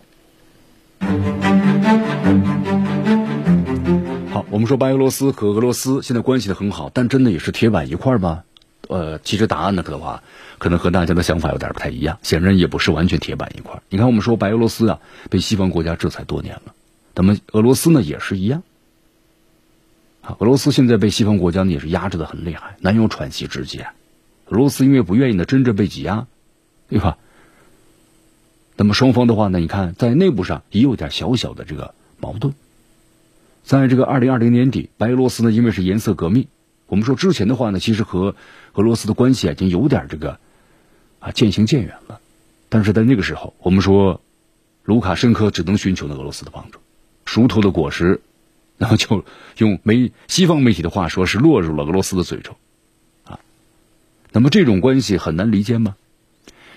[4.31, 8.43] 好，我们说白俄罗斯和俄罗斯现在关系的很好，但真的也是铁板一块吗？
[8.87, 10.23] 呃，其实答案呢，可的话，
[10.57, 12.17] 可能和大家的想法有点不太一样。
[12.23, 13.81] 显然也不是完全铁板一块。
[13.89, 16.73] 你看，我们说白俄罗斯啊，被西方国家制裁多年了，
[17.15, 18.63] 那么俄罗斯呢也是一样。
[20.21, 23.79] 啊，俄罗斯现在被西方国家呢也是压制的很厉害，难有喘息之机。
[24.47, 26.27] 俄罗斯因为不愿意呢真正被挤压，
[26.89, 27.17] 对吧？
[28.75, 32.53] 那么双方的话呢，你看在内部上也有点小小的这个矛盾。
[33.63, 36.47] 在这个二零二零年底，白俄罗斯呢因为是颜色革命，
[36.87, 38.35] 我们说之前的话呢，其实和
[38.73, 40.39] 俄罗斯的关系已经有点这个
[41.19, 42.19] 啊渐行渐远了。
[42.69, 44.21] 但是在那个时候，我们说
[44.83, 46.79] 卢卡申科只能寻求呢俄罗斯的帮助，
[47.25, 48.21] 熟透的果实。
[48.81, 49.23] 然后就
[49.59, 52.55] 用媒西方媒体的话说，是落入了俄罗斯的嘴中，
[53.25, 53.37] 啊，
[54.31, 55.95] 那么这种关系很难离间吗？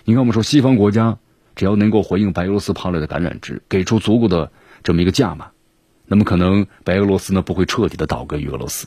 [0.05, 1.17] 你看，我们说西方国家
[1.57, 4.53] 只要能够回应白俄罗斯抛来的橄榄枝，给出足够的
[4.83, 5.53] 这么一个价码，
[6.05, 8.87] 那么可能白俄罗斯呢不会彻底的倒戈于俄罗斯，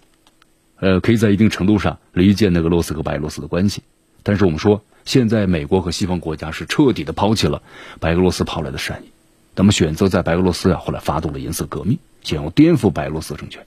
[0.79, 3.81] 呃，可以在一定程度上离间那俄罗斯和白俄罗斯的关系。
[4.23, 7.61] 但是我们说，现在美国和西方国家是彻底的抛弃了
[7.99, 9.11] 白俄罗斯抛来的善意，
[9.55, 11.97] 那么选择在白俄罗斯啊后来发动了颜色革命。
[12.21, 13.65] 想要颠覆白俄罗斯政权，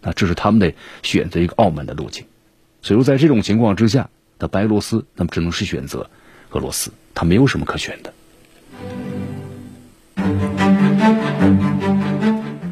[0.00, 2.24] 那这是他们的选择一个傲慢的路径。
[2.82, 6.08] 所以说，在这种情况之下，那白俄罗斯那么只能是选择
[6.50, 8.12] 俄罗斯，他没有什么可选的。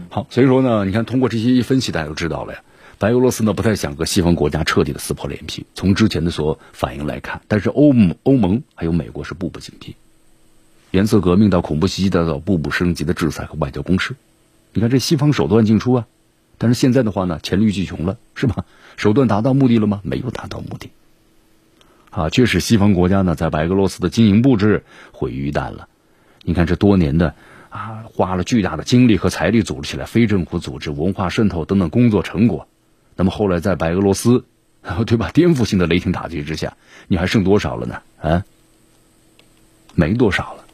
[0.09, 2.61] 好，所以说呢，你看通过这些一分析，大家都知道了呀。
[2.99, 5.67] 白俄罗斯呢不太想和西方国家彻底的撕破脸皮。
[5.75, 9.97] 从之前的所反应来看，但是欧盟、欧盟还有美国是步步紧逼，
[10.91, 14.15] 颜色革命到恐怖袭击再到步步升级的制裁和外交攻势。
[14.73, 16.07] 你看这西方手段尽出啊，
[16.59, 18.65] 但是现在的话呢，黔驴技穷了，是吧？
[18.97, 20.01] 手段达到目的了吗？
[20.05, 20.91] 没有达到目的，
[22.11, 25.89] 啊，确实西方国家呢在白俄罗斯的经营布置毁于一旦了。
[26.43, 27.35] 你看这多年的
[27.71, 32.69] 啊，花了巨大的精力和财力组织起来非政府组织、文化渗透等等工作成果，
[33.17, 34.45] 那么后来在白俄罗斯，
[35.07, 35.31] 对吧？
[35.33, 36.77] 颠覆性的雷霆打击之下，
[37.09, 38.03] 你还剩多少了呢？
[38.21, 38.45] 啊，
[39.95, 40.65] 没多少了。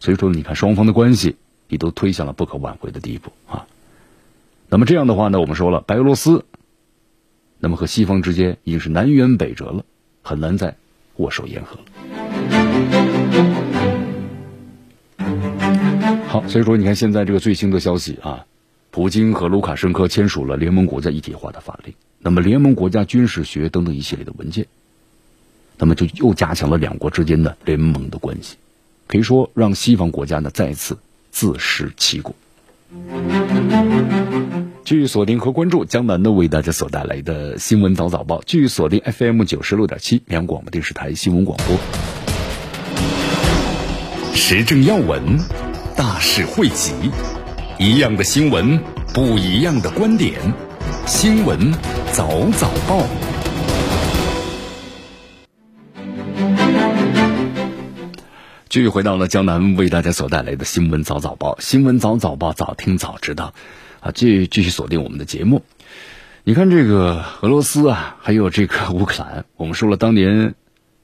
[0.00, 1.36] 所以说，你看双方的关系。
[1.66, 3.66] 你都推向了不可挽回的地步啊！
[4.68, 6.44] 那么这样的话呢，我们说了，白俄罗斯，
[7.58, 9.82] 那么和西方之间已经是南辕北辙了，
[10.22, 10.76] 很难再
[11.16, 11.84] 握手言和了。
[16.28, 18.44] 好，所以说你看现在这个最新的消息啊，
[18.94, 24.68] 普京和卢卡申科签署了联盟国家一体化的法令，那么联盟国家军事学等等一系列的文件，
[25.78, 28.54] 那么就又加强了两国之间的联盟的关系，
[29.08, 30.96] 可以说让西方国家呢再次。
[31.32, 32.36] 自食其果。
[34.84, 41.76] 继续锁定和关注江南呢为大家所带来的新闻早早报，继续锁定 FM 九十六点七绵阳广播电视台新闻广播。
[44.36, 45.20] 时政要闻，
[45.96, 46.92] 大事汇集，
[47.76, 48.78] 一样的新闻，
[49.12, 50.40] 不一样的观点。
[51.06, 51.72] 新闻
[52.12, 53.04] 早早报。
[58.68, 63.52] 继续回到了江南为大家所带来的新闻早早报，新闻早早报早听早知道，
[63.98, 65.62] 啊，继继续锁定我们的节目。
[66.44, 70.54] 你看这个俄罗斯啊，还有这个乌克兰，我们说了，当年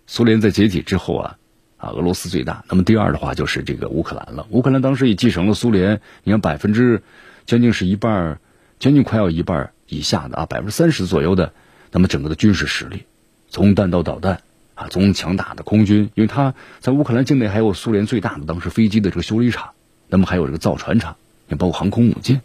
[0.06, 1.36] 苏联在解体之后啊，
[1.80, 4.46] 啊，俄罗斯最大，那么第二的话就是这个乌克兰了。
[4.50, 7.02] 乌克兰当时也继承了苏联，你看百分之
[7.46, 8.38] 将近是一半，
[8.78, 11.52] 将近快要一半以下的啊，百分之三十左右的，
[11.90, 13.04] 那么整个的军事实力，
[13.48, 14.42] 从弹道导弹。
[14.76, 19.72] 啊，从强大的空军，因为他在乌克兰境内还有苏联最大的当时飞机的这个修理厂，
[20.08, 21.16] 那么还有这个造船厂，
[21.48, 22.40] 也包括航空母舰，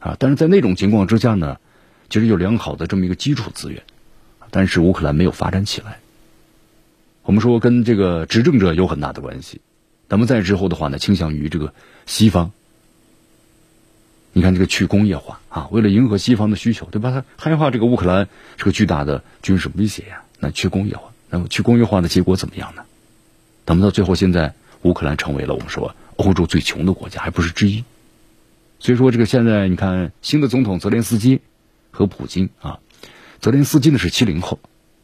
[0.00, 1.58] 啊，但是在那种情况之下呢，
[2.08, 3.80] 其实有良好的这么一个基础资源，
[4.50, 6.00] 但是乌克兰没有发展起来。
[7.30, 9.60] 我们说跟这个执政者有很大的关系。
[10.08, 11.72] 那么在之后的话呢，倾向于这个
[12.04, 12.50] 西方。
[14.32, 17.24] 你看这个去工业化啊，为了迎合西方的需求，对吧？
[17.38, 20.24] 他害怕这个乌克兰是个巨大的军事威胁呀。
[20.40, 22.82] 那去工业化，那么去工业化的结果怎么样呢？
[23.64, 27.84] 那么到最后，现在乌克兰成为了我们说欧洲最穷的国家，还不是之一。
[28.80, 31.42] 所以说，这个现在你看新的总统泽连斯基
[31.92, 32.80] 和普京啊，
[33.40, 34.58] 泽连斯基呢是七零后，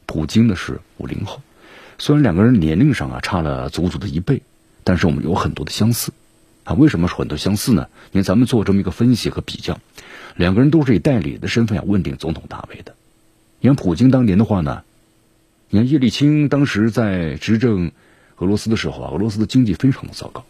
[0.07, 1.41] 普京呢是五零后。
[1.99, 4.43] 虽然两个人年龄上啊差了足足的一倍，
[4.85, 6.13] 但是我们有很多的相似。
[6.65, 7.87] 啊，为什么说很多相似呢？
[8.11, 9.79] 因为咱们做这么一个分析和比较，
[10.35, 12.97] 两个人都是以代理的身份要问鼎总统大位的。
[13.61, 14.83] 你看普京当年的话呢，
[15.71, 17.93] 你看叶利钦当时在执政
[18.39, 20.45] 俄罗斯的时候啊，俄罗斯的经济非常的糟糕。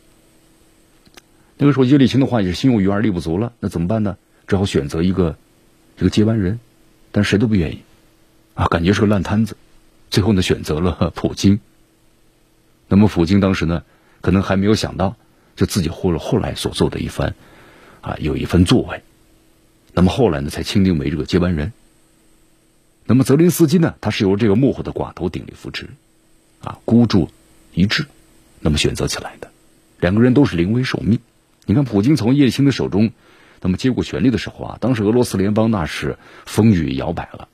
[1.58, 4.16] 那个时候叶利钦的话也是心有余而力不足了，那怎么办呢？
[4.46, 5.36] 只好选择一个
[5.98, 6.60] 这个接班人，
[7.12, 7.82] 但谁都不愿意
[8.54, 9.56] 啊，感觉是个烂摊子。
[10.10, 11.60] 最后呢，选择了 普京。
[12.88, 13.82] 那么普京当时呢，
[14.20, 15.16] 可能还没有想到。
[15.56, 17.34] 就自己后了后来所做的一番，
[18.02, 19.02] 啊，有一番作为，
[19.94, 21.72] 那么后来呢，才钦定为这个接班人。
[23.06, 25.88] 那么泽林斯基呢，他是由这个幕后的寡头鼎力扶持，
[26.60, 27.30] 啊，孤注
[27.72, 28.04] 一掷，
[28.60, 29.50] 那么选择起来的。
[29.98, 31.20] 两个人都是临危受命。
[31.64, 33.12] 你看，普京从叶利钦的手中，
[33.62, 37.48] 那么接过权力的时候啊，当时俄罗斯联邦那是风雨摇摆了。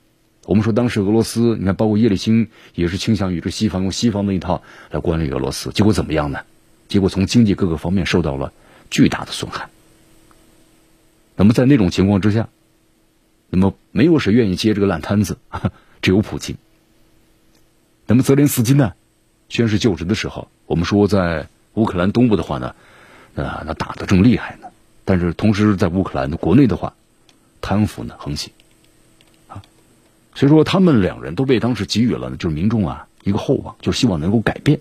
[0.46, 6.40] 我们说当时俄罗斯，你看，包括叶利钦也是倾向于这西方用西方的一套来管理俄罗斯，结果怎么样呢？
[6.88, 8.52] 结果从经济各个方面受到了
[8.90, 9.70] 巨大的损害。
[11.36, 12.48] 那么在那种情况之下，
[13.50, 15.38] 那么没有谁愿意接这个烂摊子，
[16.02, 16.56] 只有普京。
[18.06, 18.92] 那么泽连斯基呢，
[19.48, 22.74] 宣誓就职的时候，我们说在乌克兰东部的话呢，
[23.36, 24.68] 啊，那打得正厉害呢。
[25.04, 26.94] 但是同时在乌克兰的国内的话，
[27.60, 28.52] 贪腐呢横行，
[30.34, 34.80] 所以说他们两人都被当时给予了就是民众啊一个厚望，就希望能够改变。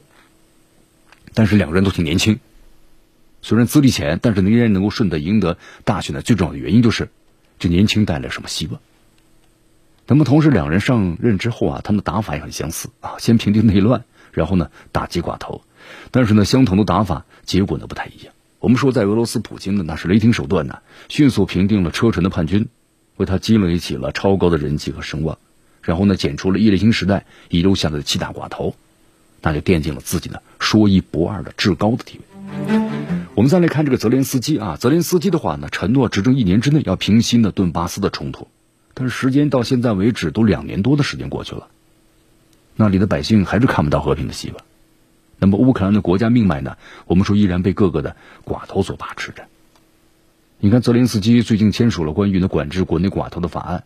[1.33, 2.39] 但是两个人都挺年轻，
[3.41, 7.09] 虽然资历浅，但是依然能够顺利赢得大选的最重要的原因就是，
[7.59, 8.79] 这年轻带来什么希望？
[10.07, 15.61] 那么同时两人上任之后啊，他们的打法也很相似啊，先平定内乱，然后呢打击寡头，
[16.11, 18.33] 但是呢相同的打法结果呢不太一样。
[18.59, 22.67] 我们说在俄罗斯普京的那是雷霆手段呢，迅速平定了车臣的叛军，
[23.21, 25.38] 为他积累起了超高的人气和声望，
[25.81, 28.75] 然后呢剪除了叶利钦时代遗留下来的七大寡头。
[29.43, 32.79] 那就奠定了自己呢说一不二的至高的地位。
[33.34, 38.47] 我们再来看这个泽连斯基啊，泽连斯基的话呢，承诺执政一年之内要平息呢顿巴斯的冲突，
[38.93, 41.69] 但是时间到现在为止都两年多的时间过去了，
[42.75, 44.62] 那里的百姓还是看不到和平的希望。
[45.39, 49.47] 那么乌克兰的国家命脉呢，我们说依然被各个的寡头所把持着。
[50.63, 53.84] 你看泽连斯基最近签署了关于呢管制国内寡头的法案，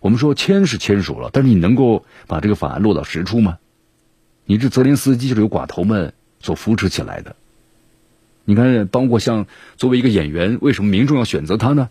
[0.00, 3.58] 我们说签是签署了，但是你能够把这个法案落到实处吗？
[4.46, 7.36] 你这泽连斯基就是由寡头们所扶持起来的。
[8.46, 11.90] 你看，包括像作为一个演员，为什么民众要选择他呢？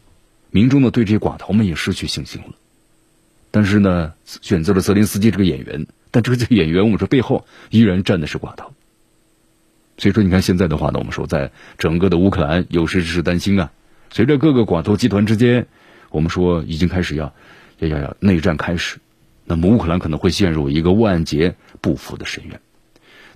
[0.50, 2.56] 民众呢对这些寡头们也失去信心了。
[3.52, 8.74] 但是呢，选择了泽连斯基这个演员，但这个这个演员，我们说背后依然站的是寡头。
[10.00, 13.72] 所以说，你看现在的话呢，我们说在整个的乌克兰，有时是担心啊，
[14.14, 15.66] 随着各个寡头集团之间，
[16.12, 17.34] 我们说已经开始要
[17.80, 19.00] 要要要内战开始。
[19.44, 22.62] 那么乌克兰可能会陷入一个万劫不复的深渊。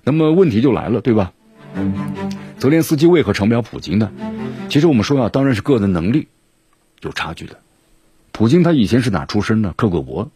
[0.04, 1.32] 那么问题就来了，对吧？
[2.58, 4.12] 泽连斯基为何成不了普京呢？
[4.68, 6.28] 其实我们说啊，当然是个人能力
[7.00, 7.58] 有差距的。
[8.30, 9.74] 普京他以前是哪出身呢？
[9.76, 10.28] 克格勃。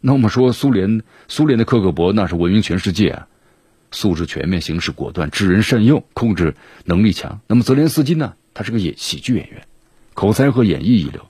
[0.00, 3.28] 那我们说苏联，苏联的克格勃那是闻名全世界啊，
[3.90, 6.54] 素质全面，行事果断，知人善用，控制
[6.86, 7.40] 能力强。
[7.46, 8.32] 那么泽连斯基呢？
[8.54, 9.66] 他是个演喜剧演员，
[10.14, 11.26] 口才和演绎一流，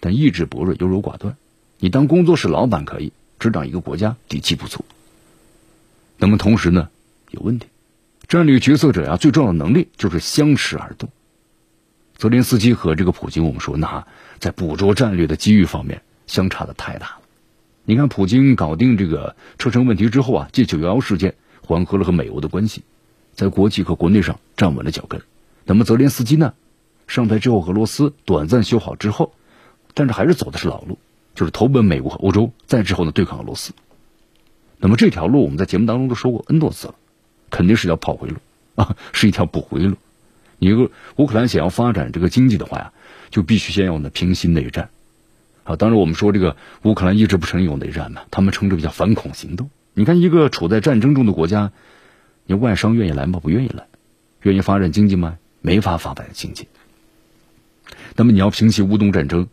[0.00, 1.36] 但意志薄弱，优柔寡断。
[1.78, 3.12] 你当工作室老板可以。
[3.36, 4.86] 执掌一个国家底气不足，
[6.16, 6.88] 那么同时呢
[7.30, 7.66] 有问题。
[8.26, 11.10] 战略决策者呀，最重要的能力就是相持而动。
[12.16, 14.06] 泽连斯基和这个普京，我们说那
[14.38, 17.18] 在捕捉战略的机遇方面相差的太大了。
[17.84, 22.82] 你看，普京搞定这个车臣问题之后啊，借九幺幺事件缓和了和美欧的关系，
[23.34, 25.20] 在国际和国内上站稳了脚跟。
[25.66, 26.54] 那么泽连斯基呢，
[27.06, 29.32] 上台之后，俄罗斯短暂修好之后，
[29.94, 30.98] 但是还是走的是老路。
[31.34, 33.72] 就是投奔美国和欧洲，再之后呢对抗俄罗斯。
[34.78, 36.94] 那么这条路我们在节目当中都说过 N 多次了，
[37.50, 38.36] 肯定是要跑回路
[38.80, 39.96] 啊，是一条不回路。
[40.58, 42.92] 你个乌克兰想要发展这个经济的话呀，
[43.30, 44.90] 就必须先要呢平息内战。
[45.64, 49.70] 啊，当然我们说这个乌克兰一直不承认有内战嘛，他们称之为叫反恐行动。
[49.92, 51.72] 你看一个处在战争中的国家，
[52.46, 53.40] 你外商愿意来吗？
[53.40, 53.88] 不愿意来，
[54.42, 55.36] 愿意发展经济吗？
[55.62, 56.68] 没法发展经济。
[58.14, 59.48] 那么你要平息乌东战争，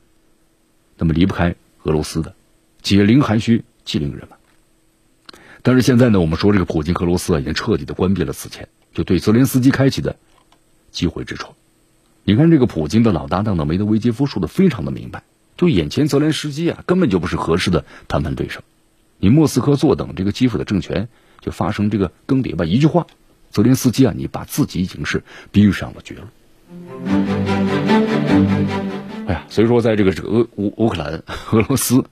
[0.97, 1.55] 那么离不开。
[1.84, 2.36] 俄罗斯的
[2.84, 4.38] 解铃还需系铃人嘛，
[5.64, 10.16] 但是现在呢，我们说这个普京和俄罗斯啊，已经彻底的关闭了此前就对泽连斯基开启的
[10.91, 11.55] 机会之窗。
[12.24, 15.24] 你看这个普京的老搭档的梅德韦杰夫说的非常的明白，
[15.57, 18.62] 就眼前泽连斯基啊，根本就不是合适的谈判对手。
[19.18, 21.09] 你莫斯科坐等这个基辅的政权
[21.39, 23.07] 就发生这个更迭吧，一句话，
[23.49, 26.22] 泽连斯基啊，你把自己已经是逼上了绝路。
[29.51, 31.21] 所以说在这个俄乌乌克兰
[31.51, 32.05] 俄罗斯。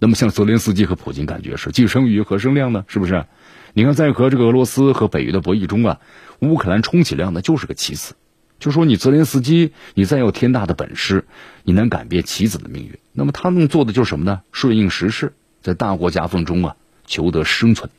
[0.00, 2.84] 那么像泽连斯基和普京，感觉是既生瑜何生亮呢？
[2.88, 3.26] 是不是？
[3.74, 6.00] 你看，在和这个俄罗斯和北约的博弈中啊，
[6.38, 8.14] 乌克兰充其量呢就是个棋子。
[8.58, 11.26] 就说你泽连斯基，你再有天大的本事，
[11.64, 12.96] 你能改变棋子的命运？
[13.12, 14.40] 那么他能做的就是什么呢？
[14.52, 17.90] 顺应时势，在大国夹缝中啊，求得生存。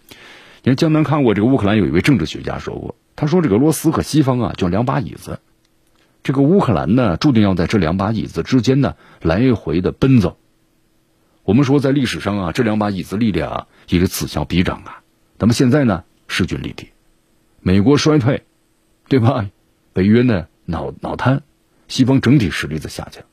[0.64, 5.40] 你看，江南看过这个乌克兰有一位政治学家说过，他说这个俄罗斯和西方啊，就两把椅子，
[6.24, 10.38] 这个乌克兰呢，注定要在这两把椅子之间呢来回的奔走。
[11.44, 15.02] 我们说，在历史上啊，这两把椅子力量也是此消彼长啊。
[15.40, 16.90] 那么现在呢，势均力敌，
[17.62, 18.44] 美国衰退，
[19.08, 19.50] 对吧？
[19.94, 21.42] 北约呢脑脑瘫，
[21.88, 23.24] 西方整体实力在下降。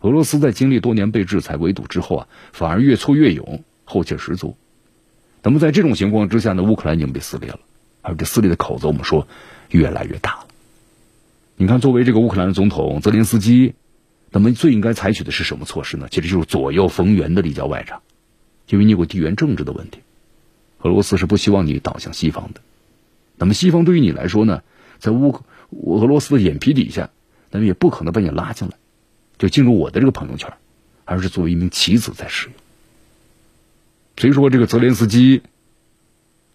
[0.00, 4.56] 俄罗斯在经历多年被制裁围堵之后啊，反而越挫越勇，后劲十足。
[5.42, 7.58] 那么在这种情况之下呢，乌克兰已经被撕裂了，
[8.02, 9.26] 而这撕裂的口子，我们说
[9.70, 10.46] 越来越大了。
[11.56, 13.74] 你看，作为这个乌克兰的总统泽连斯基。
[14.36, 16.08] 那么最应该采取的是什么措施呢？
[16.10, 18.02] 其实就是左右逢源的立交外长，
[18.68, 20.00] 因为你有地缘政治的问题，
[20.80, 22.60] 俄罗斯是不希望你倒向西方的。
[23.36, 24.64] 那么西方对于你来说呢，
[24.98, 25.40] 在乌
[25.70, 27.10] 俄罗斯的眼皮底下，
[27.52, 28.74] 那么也不可能把你拉进来，
[29.38, 30.52] 就进入我的这个朋友圈，
[31.04, 32.54] 而是作为一名棋子在使用。
[34.16, 35.42] 所以说，这个泽连斯基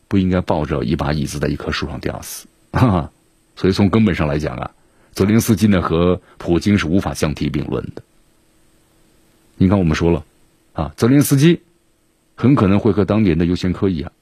[0.10, 2.48] 不应该抱着一把椅子在一棵树上吊死。
[2.74, 3.12] 哈哈
[3.56, 4.72] 所以从根本上来讲啊。
[5.14, 8.04] 泽连斯基呢和普京是无法相提并论的。
[9.58, 10.24] 你看，我们说了，
[10.74, 11.62] 啊，泽连斯基
[12.36, 14.14] 很可能会和当年的尤先科一样，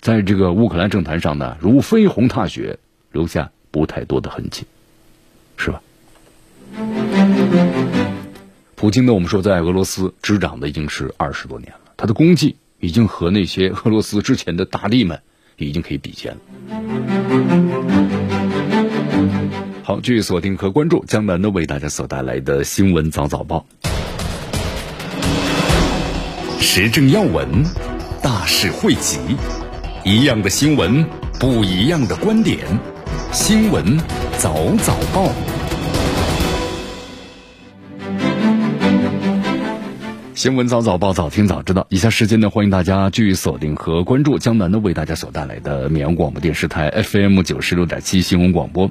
[0.00, 2.78] 在这个乌克兰政坛上呢，如飞鸿踏雪，
[3.12, 4.64] 留下不太多的痕迹，
[5.56, 5.80] 是吧？
[8.74, 15.20] 普京呢，我们说在俄罗斯执掌的已经是二十多年了，他的功绩已经和那些俄罗斯之前的大力们
[15.56, 17.93] 已经可以比肩了。
[19.86, 23.66] 好，继续锁定和关注江南的为大家所带来的新闻早早报，
[26.58, 27.46] 时政要闻，
[28.22, 29.18] 大事汇集，
[30.02, 31.04] 一样的新闻，
[31.38, 32.60] 不一样的观点，
[33.30, 33.98] 新闻
[34.38, 35.30] 早早报，
[40.34, 41.86] 新闻早早报，早听早知道。
[41.90, 48.90] 以下时间呢，欢迎大家继续锁定和关注江南的为大家所带来的绵阳广播电视台 FM 九十六点七新闻广播。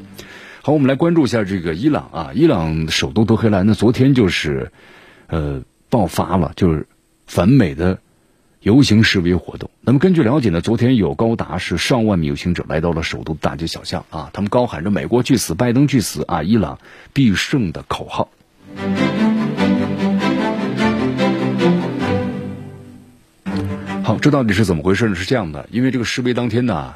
[0.66, 4.72] 好，我们来关注一下这个伊朗啊，伊朗首都德黑兰呢，昨天就是，
[5.28, 6.88] 呃，爆发了就是
[7.28, 8.00] 反美的
[8.62, 9.70] 游行示威活动。
[9.82, 16.80] 那么根据了解呢，昨天有高达是上万名游行者来到了首都大街小巷啊，他们高喊着“美国去死，拜登去死”啊，伊朗
[17.12, 18.30] 必胜的口号。
[24.02, 25.16] 好，这到底是怎么回事呢？
[25.16, 26.94] 是这样的，因为这个示威当天呢。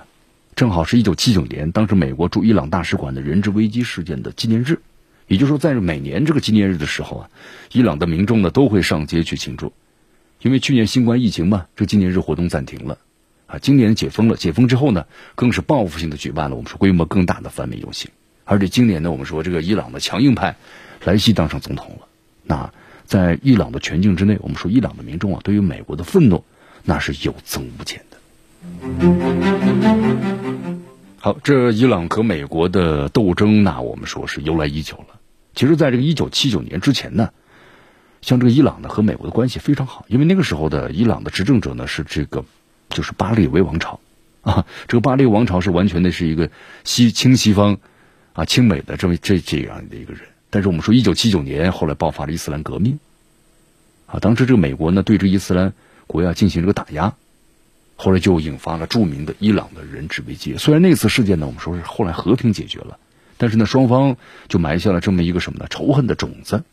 [0.58, 4.80] 正好是一九七九年，当时美国驻伊朗大使馆的人质危机事件的纪念日，
[5.28, 7.30] 也就是说，在每年这个纪念日的时候啊，
[7.72, 9.72] 伊朗的民众呢都会上街去庆祝，
[10.42, 12.98] 因为去年新冠疫情嘛，这纪念日活动暂停了，
[13.46, 15.06] 啊，今年解封了，解封之后呢，
[15.36, 18.10] 更是报复性的举办了我们说规模更大的反美游行，
[18.44, 20.56] 而且今年呢，我们说这个伊朗的强硬派
[21.04, 22.08] 莱西当上总统了，
[22.44, 22.74] 那
[23.06, 26.44] 在伊朗的全境之内，我们说伊朗的民众啊，对于美国的愤怒
[26.84, 28.17] 那是有增无减的。
[31.20, 35.20] 好，这伊朗和美国的斗争，那我们说是由来已久了。
[35.54, 37.32] 其实，在这个一九七九年之前呢，
[38.22, 42.46] 像这个伊朗呢和美国的关系非常好，因为那个时候的伊朗的执政者呢是这个
[42.90, 44.00] 就是巴列维王朝
[44.42, 46.50] 啊，这个巴列王朝是完全的是一个
[46.84, 47.78] 西亲西方
[48.34, 50.22] 啊亲美的这么这这样的一个人。
[50.50, 53.00] 但是我们说一九七九年后来爆发了伊斯兰革命
[54.06, 55.74] 啊，当时这个美国呢对这个伊斯兰
[56.06, 57.16] 国家进行这个打压。
[58.00, 60.56] 后来就引发了著名的伊朗的人质危机。
[60.56, 63.00] 虽然那次事件呢，我们说是后来和平解决了，
[63.38, 64.16] 但是呢，双方
[64.48, 65.66] 就埋下了这么一个什么呢？
[65.68, 66.64] 仇恨的种子。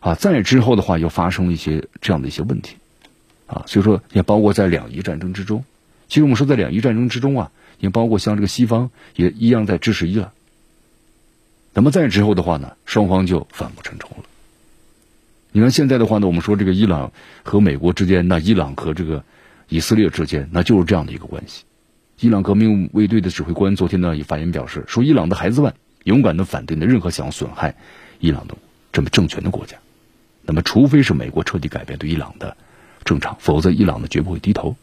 [0.00, 2.76] 啊，再之后的话，又发生了一些这样的一些问题。
[3.46, 5.64] 啊，所以说也包括在两伊战争之中。
[6.06, 10.32] 其实我们说在两伊战争之中啊，也包括像这个西方也一样在支持伊朗。
[11.72, 14.24] 那么再之后的话呢，双方就反目成仇了。
[15.52, 17.10] 你看现在的话呢，我们说这个伊朗
[17.42, 19.24] 和美国之间，那伊朗和这个。
[19.72, 21.64] 以色列之间，那就是这样的一个关系。
[22.20, 25.72] 伊朗革命卫队的指挥官昨天呢也发言表示，说伊朗的孩子们
[26.04, 27.74] 勇敢的反对呢任何想要损害
[28.20, 28.54] 伊朗的
[28.92, 29.78] 这么政权的国家。
[30.44, 32.54] 那么，除非是美国彻底改变对伊朗的
[33.02, 34.76] 政场，否则伊朗呢绝不会低头。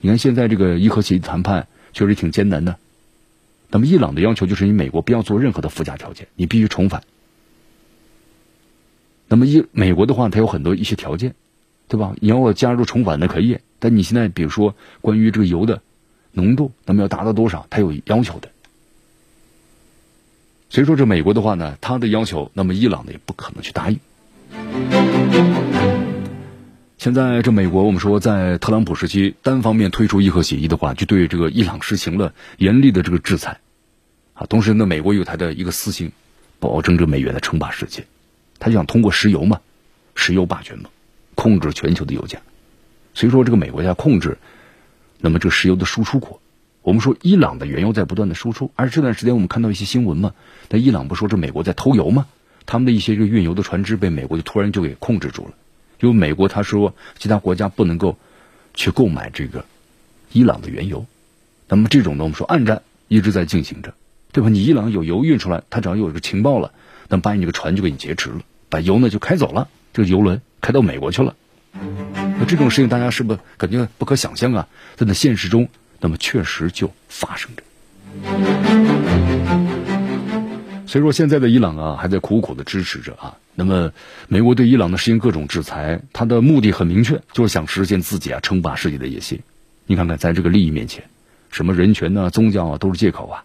[0.00, 2.76] 你看现在这个伊核协议谈判确实挺艰难的。
[3.68, 7.02] 那么伊朗的要求就是你美国不要做任何的附加条件，你必须重返。
[9.26, 11.34] 那么伊美国的话，它有很多一些条件，
[11.88, 12.14] 对吧？
[12.20, 15.82] 你要加入重返的可以，但你现在比如说关于这个油的
[16.30, 18.50] 浓度，那么要达到多少，它有要求的。
[20.68, 23.98] 所以说这美国的话呢，他的要求，那么伊朗呢也不可能去答应。
[26.96, 33.58] 现在这美国，我们说在特朗普时期单方面推出伊核协议的话，就对这个伊朗实行了严厉的这个制裁，
[34.34, 36.12] 啊，同时呢，美国有他的一个私心，
[36.58, 38.04] 保证这美元的称霸世界，
[38.58, 39.60] 他就想通过石油嘛，
[40.14, 40.90] 石油霸权嘛，
[41.34, 42.38] 控制全球的油价，
[43.14, 44.38] 所以说这个美国要控制，
[45.18, 46.40] 那么这个石油的输出国，
[46.82, 50.32] 我们说伊朗的原油在不断的输出，而这段时间我们看到一些新闻嘛，
[50.68, 52.26] 那伊朗不说这美国在偷油吗？
[52.66, 55.52] 他们的一些这个运油的船只被美国就突然就给控制住了。
[55.98, 58.16] 因为美国他说其他国家不能够
[58.74, 59.64] 去购买这个
[60.32, 61.04] 伊朗的原油，
[61.68, 63.92] 那么这种呢，我们说暗战一直在进行着，
[64.32, 64.48] 对吧？
[64.48, 66.72] 你伊朗有油运出来，他只要有这个情报了，
[67.08, 71.34] 那把你这个船就给你劫持了，把油呢就开走了，这个油轮开到美国去了。
[72.40, 74.66] 那这种事情大家是不是感觉不可想象啊？
[74.96, 75.68] 在那现实中，
[76.00, 77.62] 那么确实就发生着。
[80.86, 83.36] 所以说，现在的伊朗啊，还在苦苦的支持着啊。
[83.54, 83.92] 那么，
[84.26, 89.38] 美国对伊朗呢实行各种制裁，它的目的很明确，就是想实现自己啊称霸世界的野心。
[89.86, 91.04] 你看看，在这个利益面前，
[91.50, 93.44] 什么人权呢、宗教啊都是借口啊。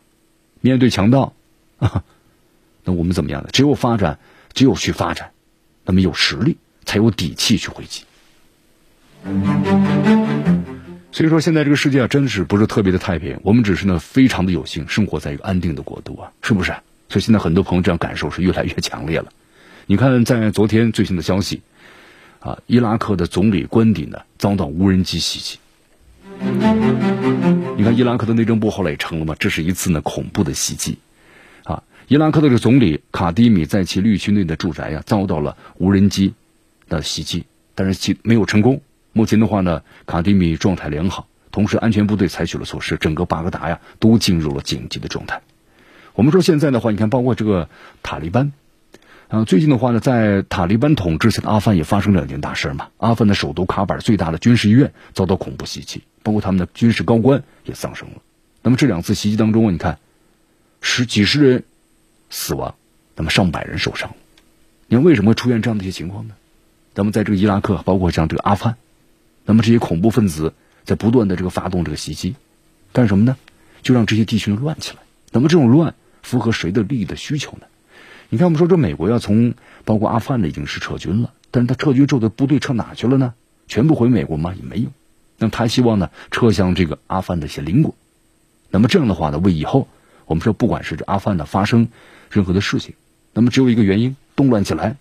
[0.61, 1.33] 面对强盗，
[1.77, 2.03] 啊，
[2.85, 3.49] 那我们怎么样呢？
[3.51, 4.17] 只有发展，
[4.53, 5.31] 只有去发展，
[5.83, 8.05] 那么有实力才有底气去回击。
[11.11, 13.39] 所以说，现在这个世界啊，真的是不是特别的太平。
[13.41, 16.73] 我们只是呢，非常的有幸生活在一个安定的国度啊，是不是？
[17.09, 19.29] 所以现在很多朋友这样感受是越来越强烈了。
[19.87, 21.61] 你看，在昨天最新的消息，
[22.39, 25.57] 啊，伊拉克的总理官邸呢遭到无人机袭击。
[27.77, 30.97] 你看，伊拉克的内政部后来也成了嘛，这是一次呢恐怖的袭击。
[31.63, 36.33] 啊，伊拉克的这个总理卡迪米在其绿区内的住宅呀遭到了无人机
[36.89, 38.81] 的袭击，但是其没有成功。
[39.17, 45.41] 目前的话呢，卡迪米状态良好，同时安全部队采取了措施，整个巴格达呀都进入了紧急的状态。
[46.15, 47.69] 我们说现在的话，你看，包括这个
[48.03, 48.51] 塔利班。
[49.29, 52.89] 啊，最近的话呢，在塔利班统治下的阿富汗也发生两件大事嘛。
[52.97, 58.15] 阿富汗的首都卡板最大的军事医院遭到恐怖袭击，包括他们的军事高官也丧生了。
[58.63, 59.97] 那么这两次袭击当中，你看，
[60.81, 61.63] 十几十人
[62.29, 62.75] 死亡，
[63.15, 64.11] 那么上百人受伤。
[64.87, 66.35] 你看为什么会出现这样的一些情况呢？
[66.93, 68.77] 咱们在这个伊拉克，包括像这个阿富汗，
[69.45, 72.35] 那么这些恐怖分子在不断的这个发动这个袭击，
[72.91, 73.37] 干什么呢？
[73.83, 74.99] 就让这些地区乱起来。
[75.31, 75.93] 那么这种乱
[76.23, 77.67] 符合谁的利益的需求呢？
[78.29, 83.35] 你看，我们说这美国要从包括阿富汗的已经是撤军了，但是他撤军之后的部队撤哪去了呢？
[83.67, 84.53] 全部回美国吗？
[84.55, 84.87] 也没有。
[85.37, 87.93] 那么他希望呢撤向这个阿富汗的一些邻国。
[88.71, 89.87] 那么这样的话呢，为以后
[90.25, 91.87] 我们说不管是这阿富汗的发生
[92.31, 92.95] 任何的事情，
[93.33, 94.95] 那么只有一个原因，动乱起来，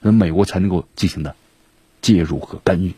[0.00, 1.34] 那美国才能够进行的
[2.02, 2.92] 介入和干预。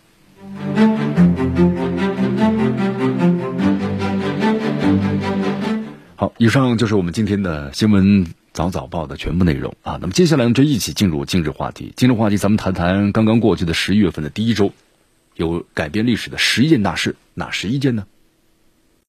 [6.17, 8.27] 好，以上就是我们今天的新闻。
[8.55, 11.93] 早早报的全部内容啊，那么接下来我们就一起进入今日话题。
[11.95, 14.73] 今日话题，咱们谈谈刚刚过去的十一月份的第一周，
[15.37, 18.05] 有改变历史的十一件大事，哪十一件呢？